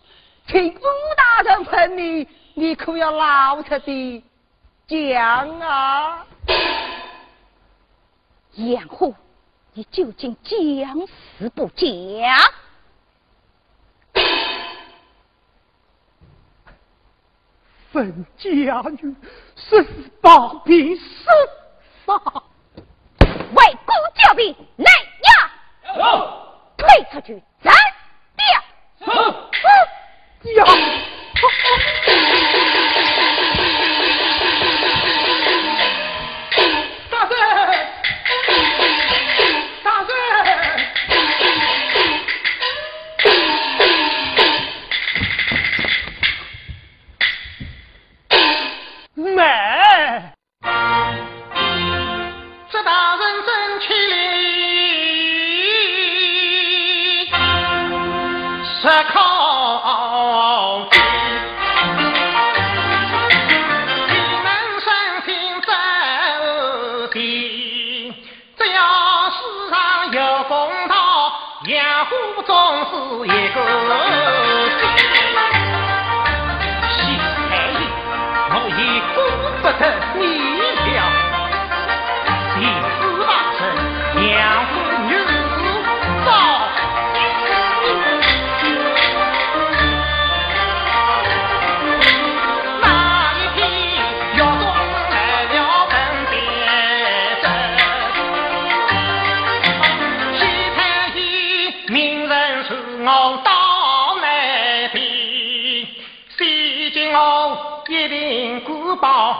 [0.48, 0.80] 请武
[1.16, 4.24] 大人分明，你可要老实的
[4.88, 6.26] 讲啊！
[8.54, 9.14] 杨虎，
[9.74, 11.06] 你究竟讲
[11.38, 11.86] 是不讲？
[17.96, 19.16] 本家女
[19.56, 19.82] 是
[20.20, 21.24] 暴病身
[22.04, 22.20] 亡，
[23.20, 24.92] 为国交兵，来
[25.24, 25.50] 呀！
[26.76, 27.74] 退出去，斩
[28.36, 28.44] 掉！
[30.56, 30.66] 呀！
[78.68, 80.52] 一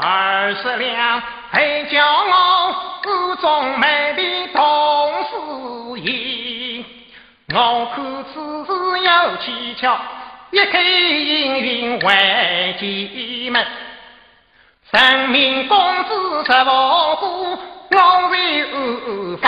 [0.01, 6.85] 二十两，还骄傲歌中卖的同是意。
[7.55, 8.73] 我看此事
[9.05, 9.99] 有蹊跷，
[10.51, 13.67] 一开阴云为进门，
[14.93, 17.59] 神明公子十王虎，
[17.91, 19.47] 我为二方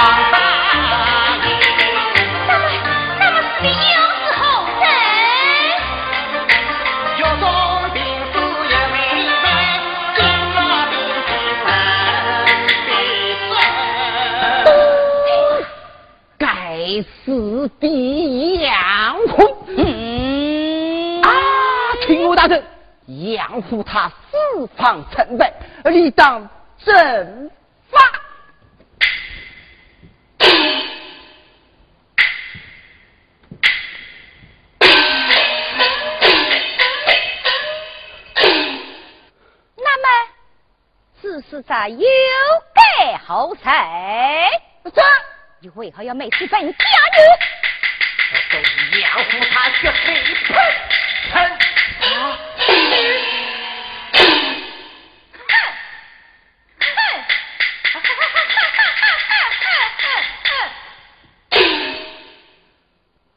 [17.59, 19.67] 死的杨虎！
[22.37, 22.65] 大人，
[23.35, 25.53] 杨虎他私闯城北，
[25.91, 26.49] 理当
[26.79, 27.51] 正
[27.91, 27.99] 法。
[39.77, 40.09] 那么，
[41.21, 41.99] 此事在有
[42.73, 44.49] 改后才。
[44.85, 45.03] 这，
[45.61, 46.85] 你为何要美死本家
[47.17, 49.01] 女？
[49.01, 50.15] 杨虎他绝对
[50.45, 50.57] 喷
[51.33, 51.59] 喷。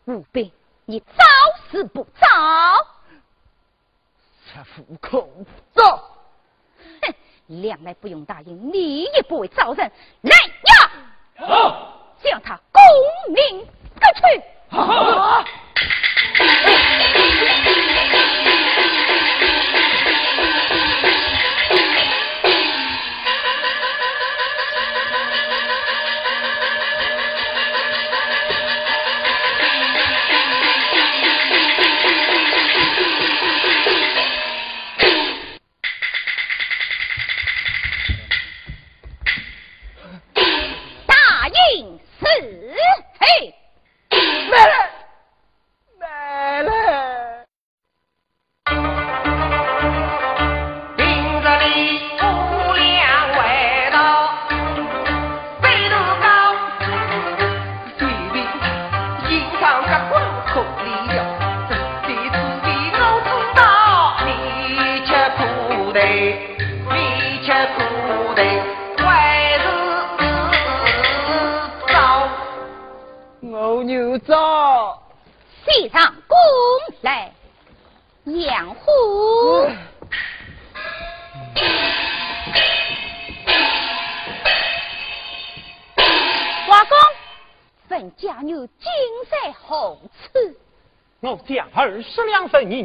[0.05, 0.51] 武兵，
[0.85, 1.23] 你早
[1.71, 2.27] 死不早？
[4.53, 5.27] 这虎口
[5.73, 5.83] 走，
[7.01, 7.15] 哼！
[7.47, 9.91] 两来不用答应，你也不会招人。
[10.21, 10.37] 来
[12.23, 12.81] 将他功
[13.33, 13.65] 名
[13.99, 15.60] 革去。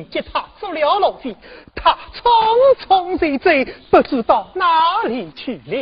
[0.04, 1.34] 接他做了老弟
[1.74, 2.26] 他匆
[2.86, 5.76] 匆地走不知道哪里去了。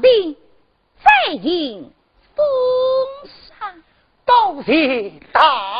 [0.00, 1.90] 再迎
[2.34, 2.46] 风
[3.48, 3.74] 沙，
[4.24, 5.77] 到西大。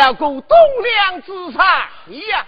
[0.00, 1.62] 了个栋梁之才
[2.28, 2.46] 呀。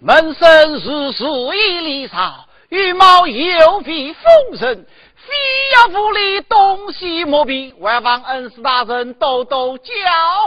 [0.00, 4.74] 门生是事以离少，羽毛又非丰盛，
[5.16, 5.34] 非
[5.74, 9.92] 要府里东西莫比，外望恩师大人多多教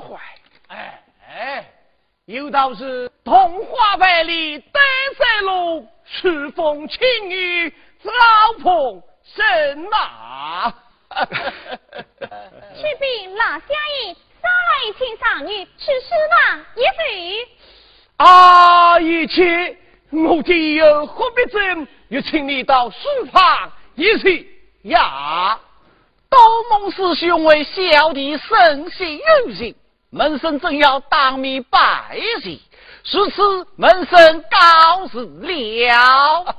[0.02, 0.18] 诲。
[0.68, 1.66] 哎哎，
[2.26, 4.82] 有道是童话百里登
[5.18, 7.74] 山路，赤峰青雨
[8.04, 10.72] 老碰神马。
[12.76, 13.70] 启禀老乡
[14.06, 14.16] 爷，
[14.48, 17.48] 少来一请少女去书房一叙。
[18.18, 19.78] 啊，一切
[20.12, 21.88] 我今有何必争？
[22.10, 22.98] 又请你到书
[23.32, 24.50] 房一叙
[24.84, 25.60] 呀。
[26.30, 29.76] 多蒙师兄为小弟深信有信。
[30.10, 32.60] 门生正要当面拜谢，
[33.12, 36.56] 如此门生告辞了。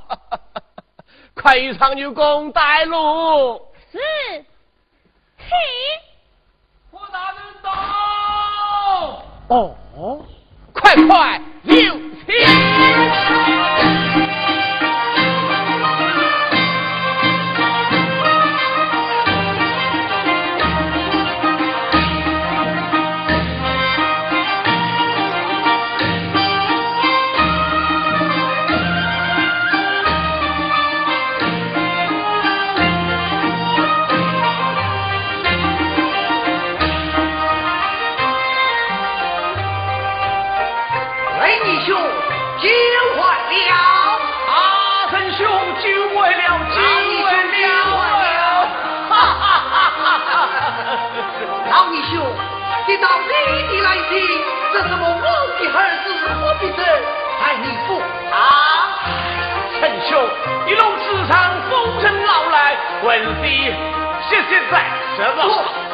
[1.33, 3.59] 快与长牛公带路。
[3.91, 3.97] 是，
[5.39, 6.08] 请。
[7.09, 7.71] 霍大人到。
[9.47, 9.75] 哦，
[10.73, 11.95] 快快有
[53.01, 53.31] 到你
[53.67, 54.11] 的来信，
[54.73, 55.25] 这是我我
[55.57, 56.07] 的儿子
[56.39, 56.77] 何必生
[57.39, 57.87] 在你府
[58.31, 58.35] 啊？
[59.79, 60.11] 陈兄
[60.67, 61.31] 一路职场
[61.69, 61.71] 风
[62.01, 63.07] 尘老来，问
[63.41, 63.43] 题
[64.29, 64.73] 谢谢在
[65.15, 65.39] 什么？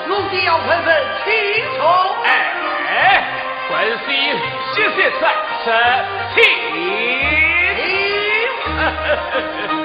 [0.08, 0.88] 我的要喷喷
[1.24, 1.30] 听
[1.78, 1.82] 从。
[2.24, 2.28] 哎，
[3.72, 3.74] 问
[4.06, 4.08] 题
[4.74, 5.24] 谢谢在
[5.64, 5.66] 什
[6.36, 6.38] 听。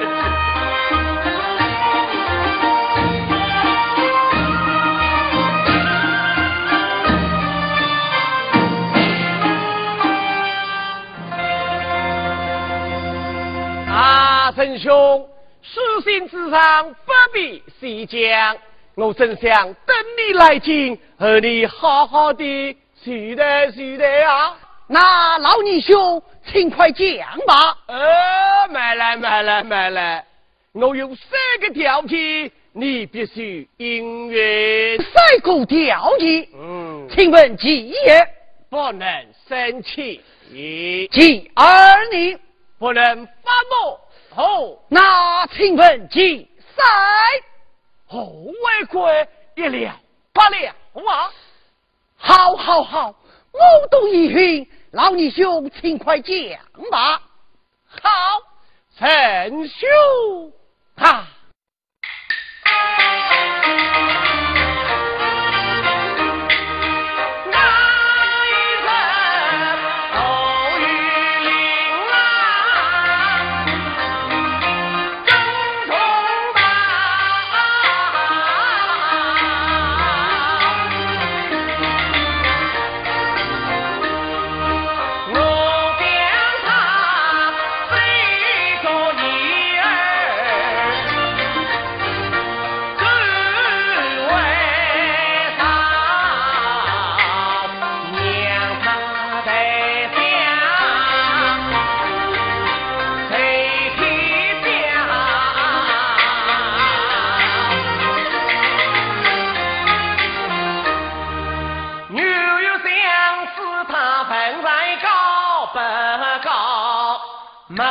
[14.61, 15.27] 陈兄，
[15.63, 18.55] 书信之上不必细讲，
[18.93, 24.55] 我正想等你来京，和你好好的叙谈叙谈啊。
[24.85, 27.75] 那老尼兄，请快讲吧。
[27.87, 30.23] 呃，慢来慢来慢来，
[30.73, 35.01] 我有三个条件，你必须应允。
[35.01, 36.47] 三个条件？
[36.53, 38.23] 嗯，请问几爷？
[38.69, 40.21] 不能生气。
[40.51, 42.37] 其二你
[42.77, 43.97] 不能发怒。
[44.35, 46.83] 哦，那请问几岁？
[48.07, 49.99] 后为贵一两
[50.33, 50.75] 八两
[51.05, 51.31] 啊！
[52.17, 53.15] 好，好，好，
[53.51, 54.69] 我都一听。
[54.91, 56.33] 老你兄，请快讲
[56.91, 57.21] 吧。
[57.87, 58.09] 好，
[58.97, 60.53] 陈兄
[60.95, 61.27] 啊。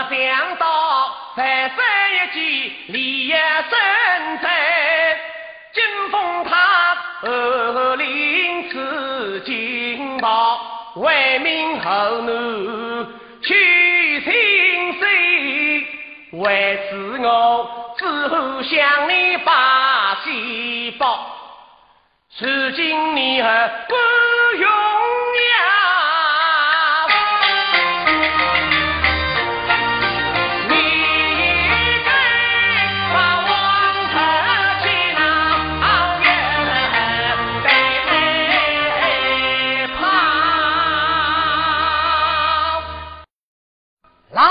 [0.09, 1.77] 没想到再生
[2.15, 3.37] 一计，立业
[3.69, 5.19] 正在
[5.73, 10.61] 金凤塔后林子金宝
[10.97, 13.07] 为民后奴
[13.43, 15.89] 去心碎，
[16.33, 21.27] 为此我只好向你把喜报。
[22.39, 23.95] 如今你还不
[24.57, 25.80] 用呀。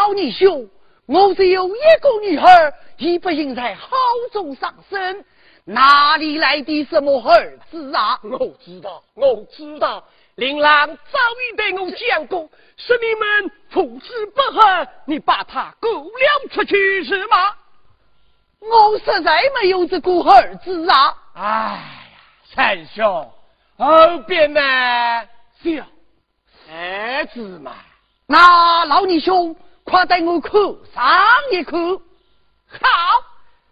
[0.09, 0.67] 老尼兄，
[1.05, 3.95] 我只有一个女儿，已不应在好
[4.33, 5.23] 中上身。
[5.65, 8.19] 哪里来的什么儿子啊？
[8.23, 10.03] 我知道，我知道，
[10.33, 11.19] 琳琅早
[11.53, 17.53] 已对我讲过，说你们父子不和，你把他勾了出去是吗？
[18.61, 21.15] 我实在没有这个儿子啊！
[21.35, 22.19] 哎呀，
[22.55, 23.31] 三兄，
[23.77, 24.61] 后边呢？
[25.61, 25.69] 小
[26.71, 27.75] 儿子嘛，
[28.25, 29.55] 那老尼兄，
[29.89, 31.03] 快带我哭上
[31.51, 32.01] 一哭。
[32.67, 32.79] 好，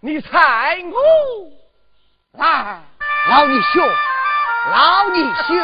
[0.01, 2.81] 你猜我来，
[3.29, 3.87] 老你兄，
[4.71, 5.57] 老你兄。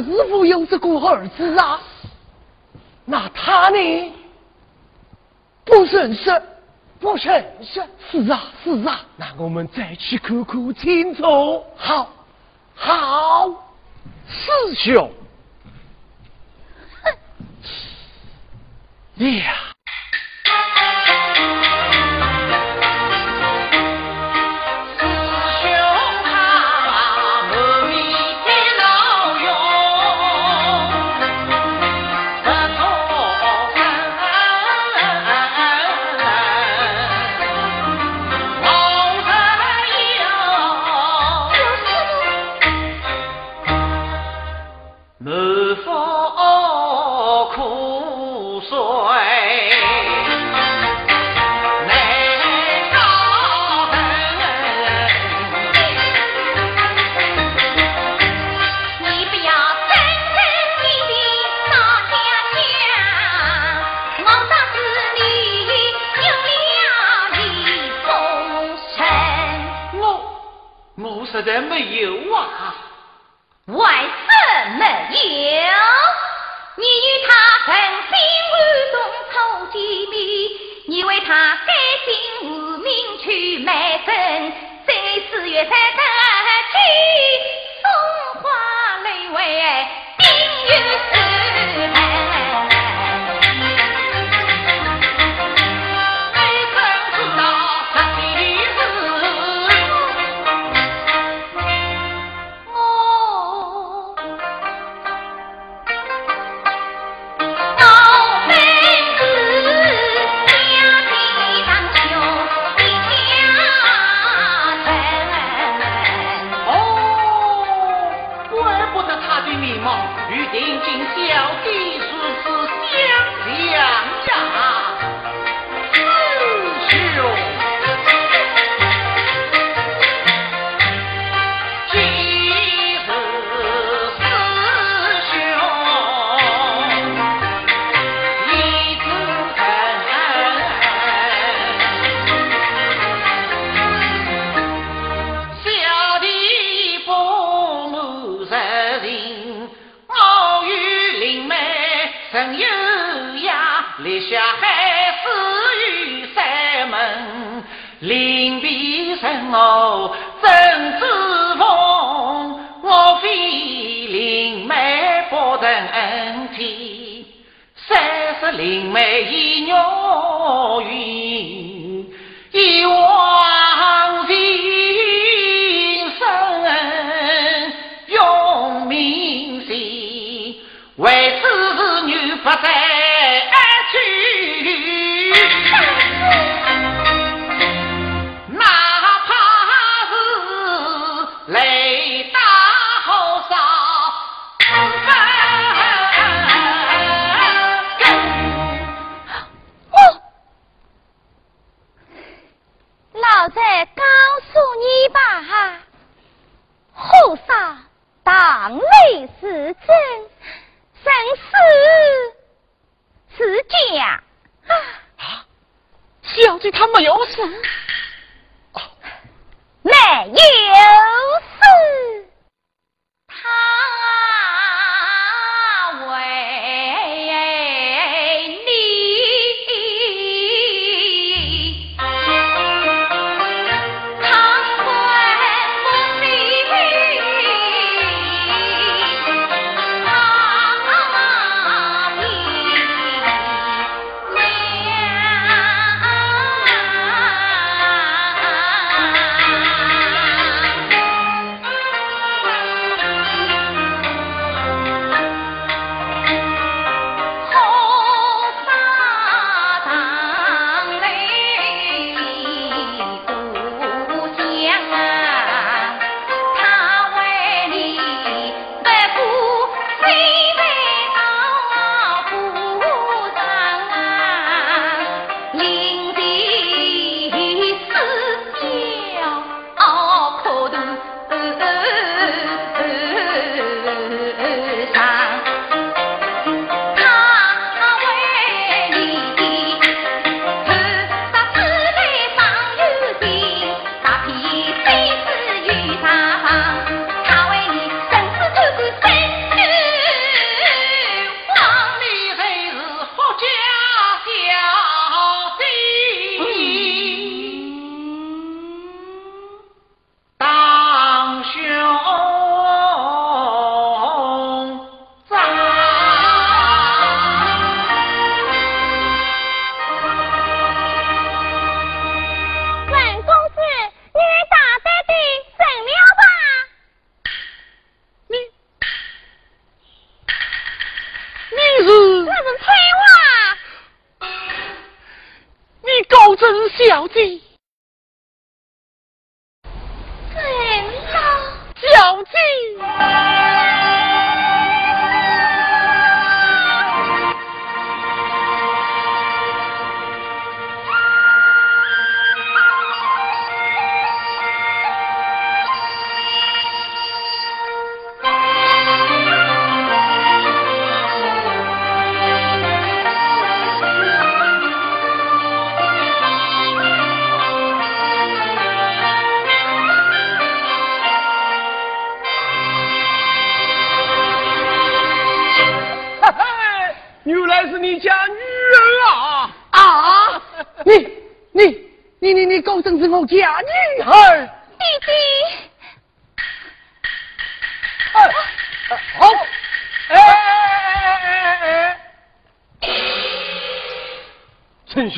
[0.00, 1.78] 我说是否有这个儿子啊？
[3.04, 4.12] 那他呢？
[5.62, 6.42] 不认识，
[6.98, 7.82] 不认识。
[8.10, 9.04] 是啊，是啊。
[9.16, 11.62] 那我们再去看看清楚。
[11.76, 12.10] 好，
[12.74, 13.48] 好，
[14.26, 15.12] 师兄。
[19.16, 19.69] 呀。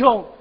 [0.03, 0.32] 陈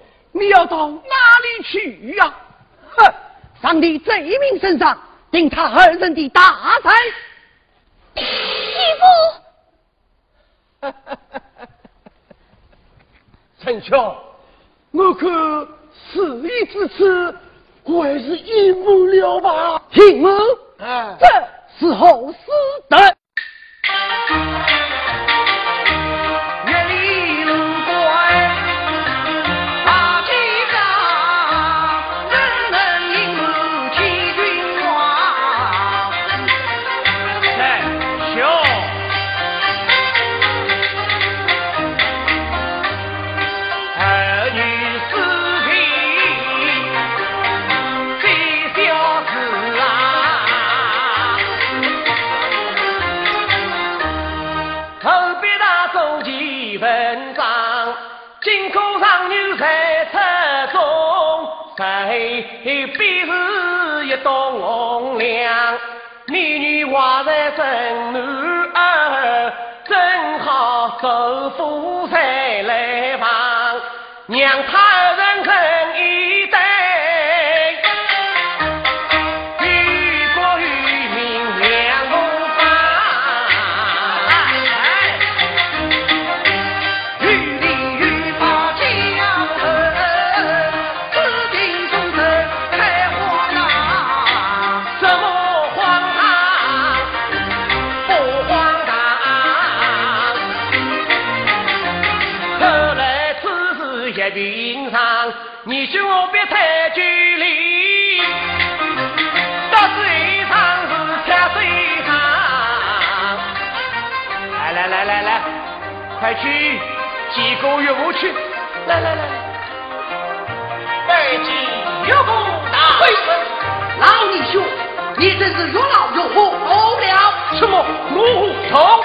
[125.39, 126.65] 真是又老又糊涂
[126.99, 129.03] 了什么母头？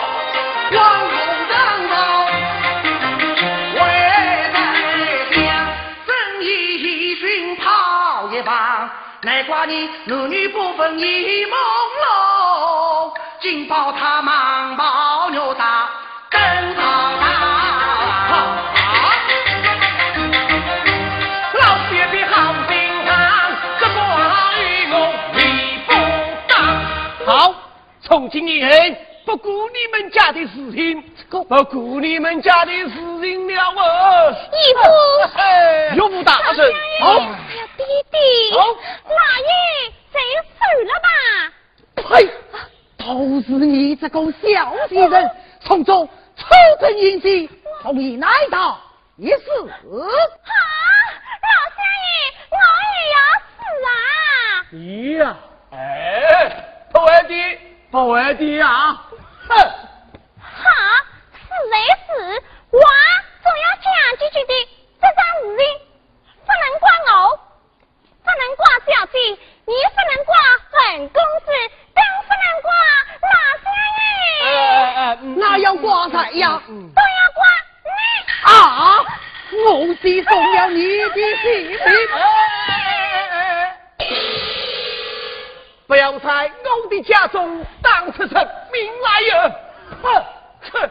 [0.72, 1.16] 王公
[1.48, 1.96] 长老。
[9.22, 15.15] 难怪你男女不分一朦胧，金宝他忙忙
[28.16, 28.70] 从今以后
[29.26, 32.90] 不顾你们家的事情，不顾你们家的事
[33.20, 34.34] 情了哦。
[34.52, 34.80] 义父，
[35.96, 36.72] 岳父大人，
[37.02, 37.18] 好。
[37.76, 38.16] 弟弟，
[39.04, 40.16] 那也真
[40.48, 40.56] 死
[40.86, 41.08] 了吧？
[41.96, 42.26] 呸！
[42.96, 45.30] 都是你这个小气人，
[45.60, 46.46] 从中抽
[46.80, 47.50] 成引起，
[47.82, 48.80] 同意哪一道
[49.16, 49.44] 也是。
[49.44, 50.00] 啊，老
[51.68, 52.08] 乡爷，
[52.50, 52.56] 我
[52.94, 53.16] 也要
[53.52, 53.92] 死啊！
[54.72, 55.36] 咦呀，
[55.72, 55.76] 哎，
[56.90, 57.58] 不会的，
[57.90, 59.02] 不会的啊！
[59.48, 59.56] 哼！
[60.40, 60.64] 哈，
[61.32, 61.74] 死为
[62.06, 62.80] 死，我
[63.42, 63.86] 总要讲
[64.18, 64.52] 几句的，
[65.00, 65.60] 这桩事情
[66.44, 67.10] 不能怪我。
[68.24, 69.16] 不能挂小姐，
[69.66, 70.34] 你不能挂
[70.72, 70.74] 本
[71.10, 71.48] 公子，
[71.94, 72.68] 更不能挂
[73.22, 73.98] 老相爷。
[74.44, 74.50] 哎
[74.96, 74.98] 哎，
[75.36, 76.60] 那要挂谁呀？
[76.66, 77.40] 都要挂
[77.86, 77.88] 你。
[78.42, 78.50] 啊！
[79.64, 79.64] 我
[80.02, 81.76] 是送了你的性命。
[85.86, 86.50] 不要在
[86.84, 89.52] 我的家中当出出名来哟！
[90.02, 90.24] 哼！
[90.72, 90.90] 哼！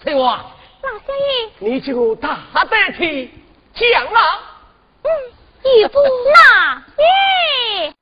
[0.00, 0.44] 翠花，
[0.82, 3.30] 老相爷，你就大胆去
[3.74, 4.40] 讲了。
[5.02, 5.10] 嗯。
[5.78, 5.98] 也不，
[6.32, 7.94] 那耶。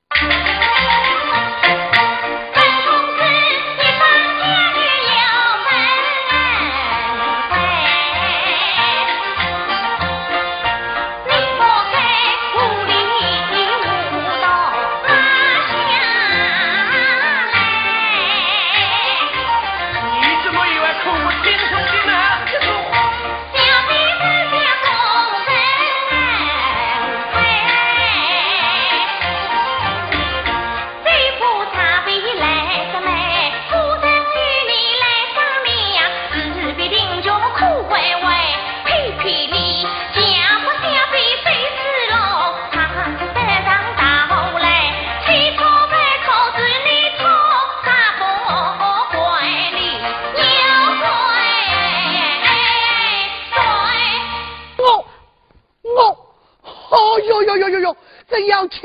[58.47, 58.77] 要气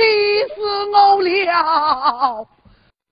[0.54, 2.46] 死我了！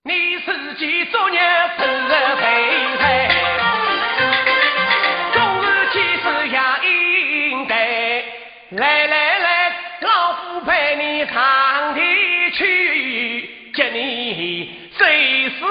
[0.03, 1.39] 你自己作孽，
[1.77, 3.29] 受人赔财，
[5.33, 6.57] 终日气死也
[6.89, 8.23] 应该。
[8.71, 15.65] 来来来，老夫陪你上天去，接你谁死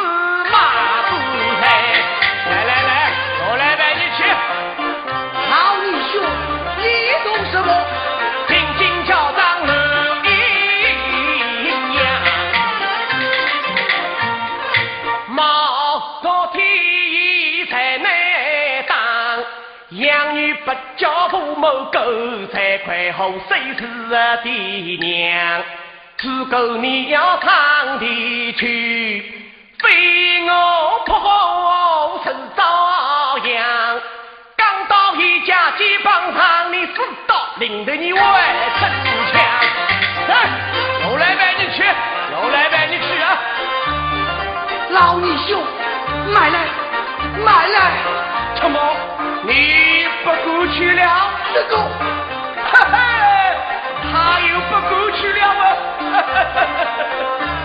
[21.49, 21.99] 教父母狗
[22.53, 23.83] 才快活，谁是
[24.43, 24.53] 爹
[25.01, 25.63] 娘？
[26.19, 29.23] 只够你要上地去，
[29.79, 34.01] 非我不好是遭殃。
[34.57, 38.21] 刚到一家街帮上，你知道领得你外
[38.79, 38.91] 逞
[39.33, 39.41] 强。
[40.29, 40.35] 来，
[41.09, 41.83] 我来陪你去，
[42.33, 43.27] 我来陪你去啊！
[44.91, 45.63] 老弟兄，
[46.35, 46.59] 买来，
[47.45, 47.79] 买来，
[48.61, 48.79] 什么？
[49.45, 51.03] 你不过去了？
[51.55, 52.95] 这个，哈哈，
[54.11, 55.63] 他又不过去了哈
[56.13, 56.19] 哈！
[56.19, 56.23] 哈
[56.55, 57.58] 哈哈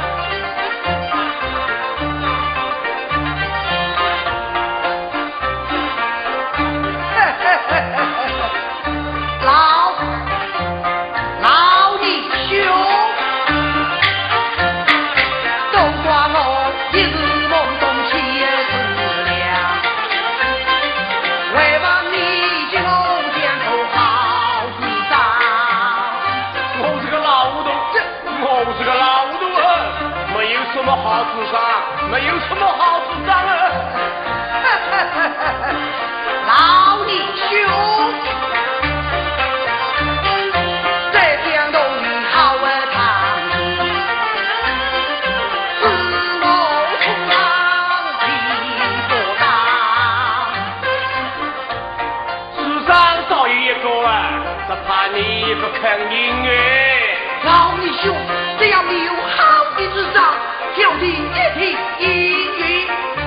[32.09, 33.53] 没有什么好主张啊！
[36.49, 37.51] 老弟兄，
[41.11, 42.95] 这江东的好儿出。
[52.57, 52.91] 世上
[53.29, 54.09] 少有一个啊，
[54.67, 56.17] 只怕你不肯应
[56.47, 56.51] 哎。
[57.45, 57.49] 老
[57.79, 58.03] 弟兄，
[58.57, 59.13] 只要没有
[60.73, 61.15] 商，就地一
[61.57, 62.61] 体应允，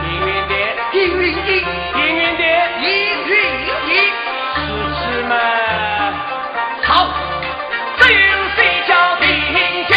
[0.02, 0.52] 应允的，
[0.92, 1.50] 应允的，
[1.94, 2.42] 应允的，
[2.80, 2.84] 应
[3.26, 3.32] 允
[3.64, 3.90] 的。
[4.56, 4.58] 是
[4.94, 5.34] 吃嘛？
[6.84, 6.88] 好，
[7.98, 8.16] 只有
[8.56, 9.54] 谁叫定情
[9.86, 9.92] 事？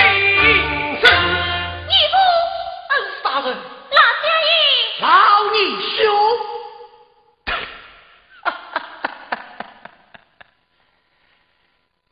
[1.87, 2.15] 义父，
[2.89, 4.51] 恩师大人，老天爷，
[5.01, 5.07] 老
[5.53, 5.55] 弟
[5.97, 5.97] 兄。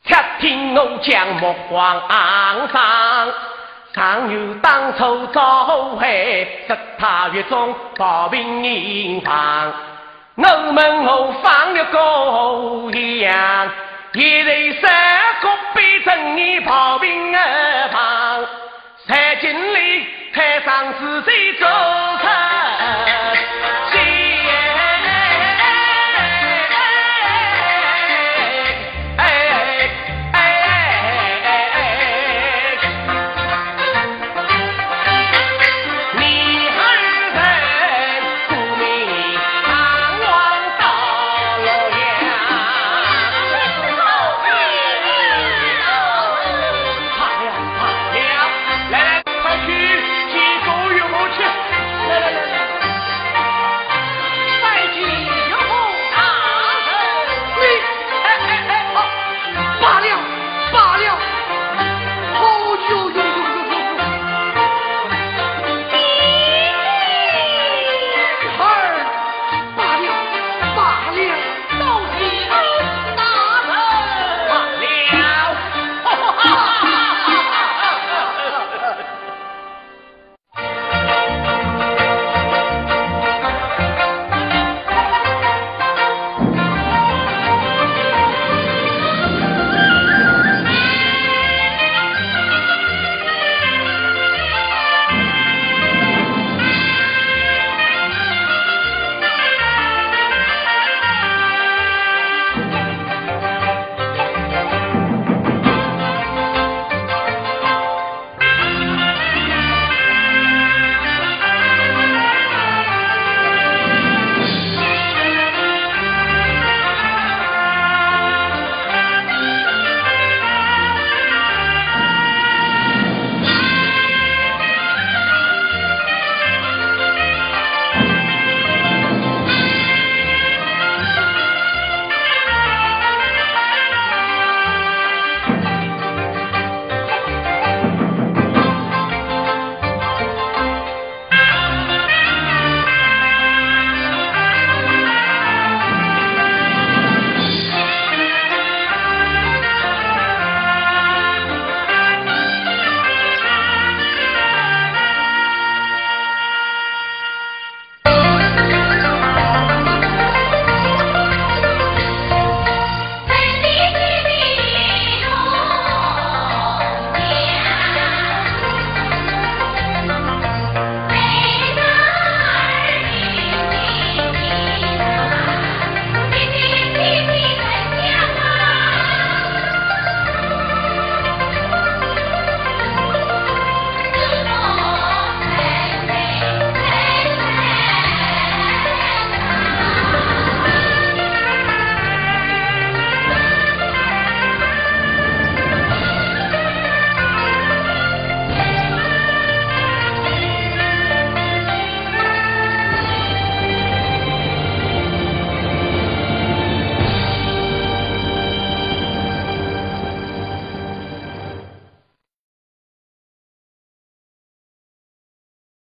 [0.03, 0.09] 且
[0.40, 1.77] 听我讲木皇
[2.69, 2.77] 上，
[3.98, 9.74] 倘有当初召回十他月中保平营房，
[10.35, 13.72] 我们后放了高阳，
[14.14, 14.92] 一人三
[15.42, 18.45] 个背正你保平儿房，
[19.08, 21.67] 才进里台上是谁做
[22.22, 23.47] 成？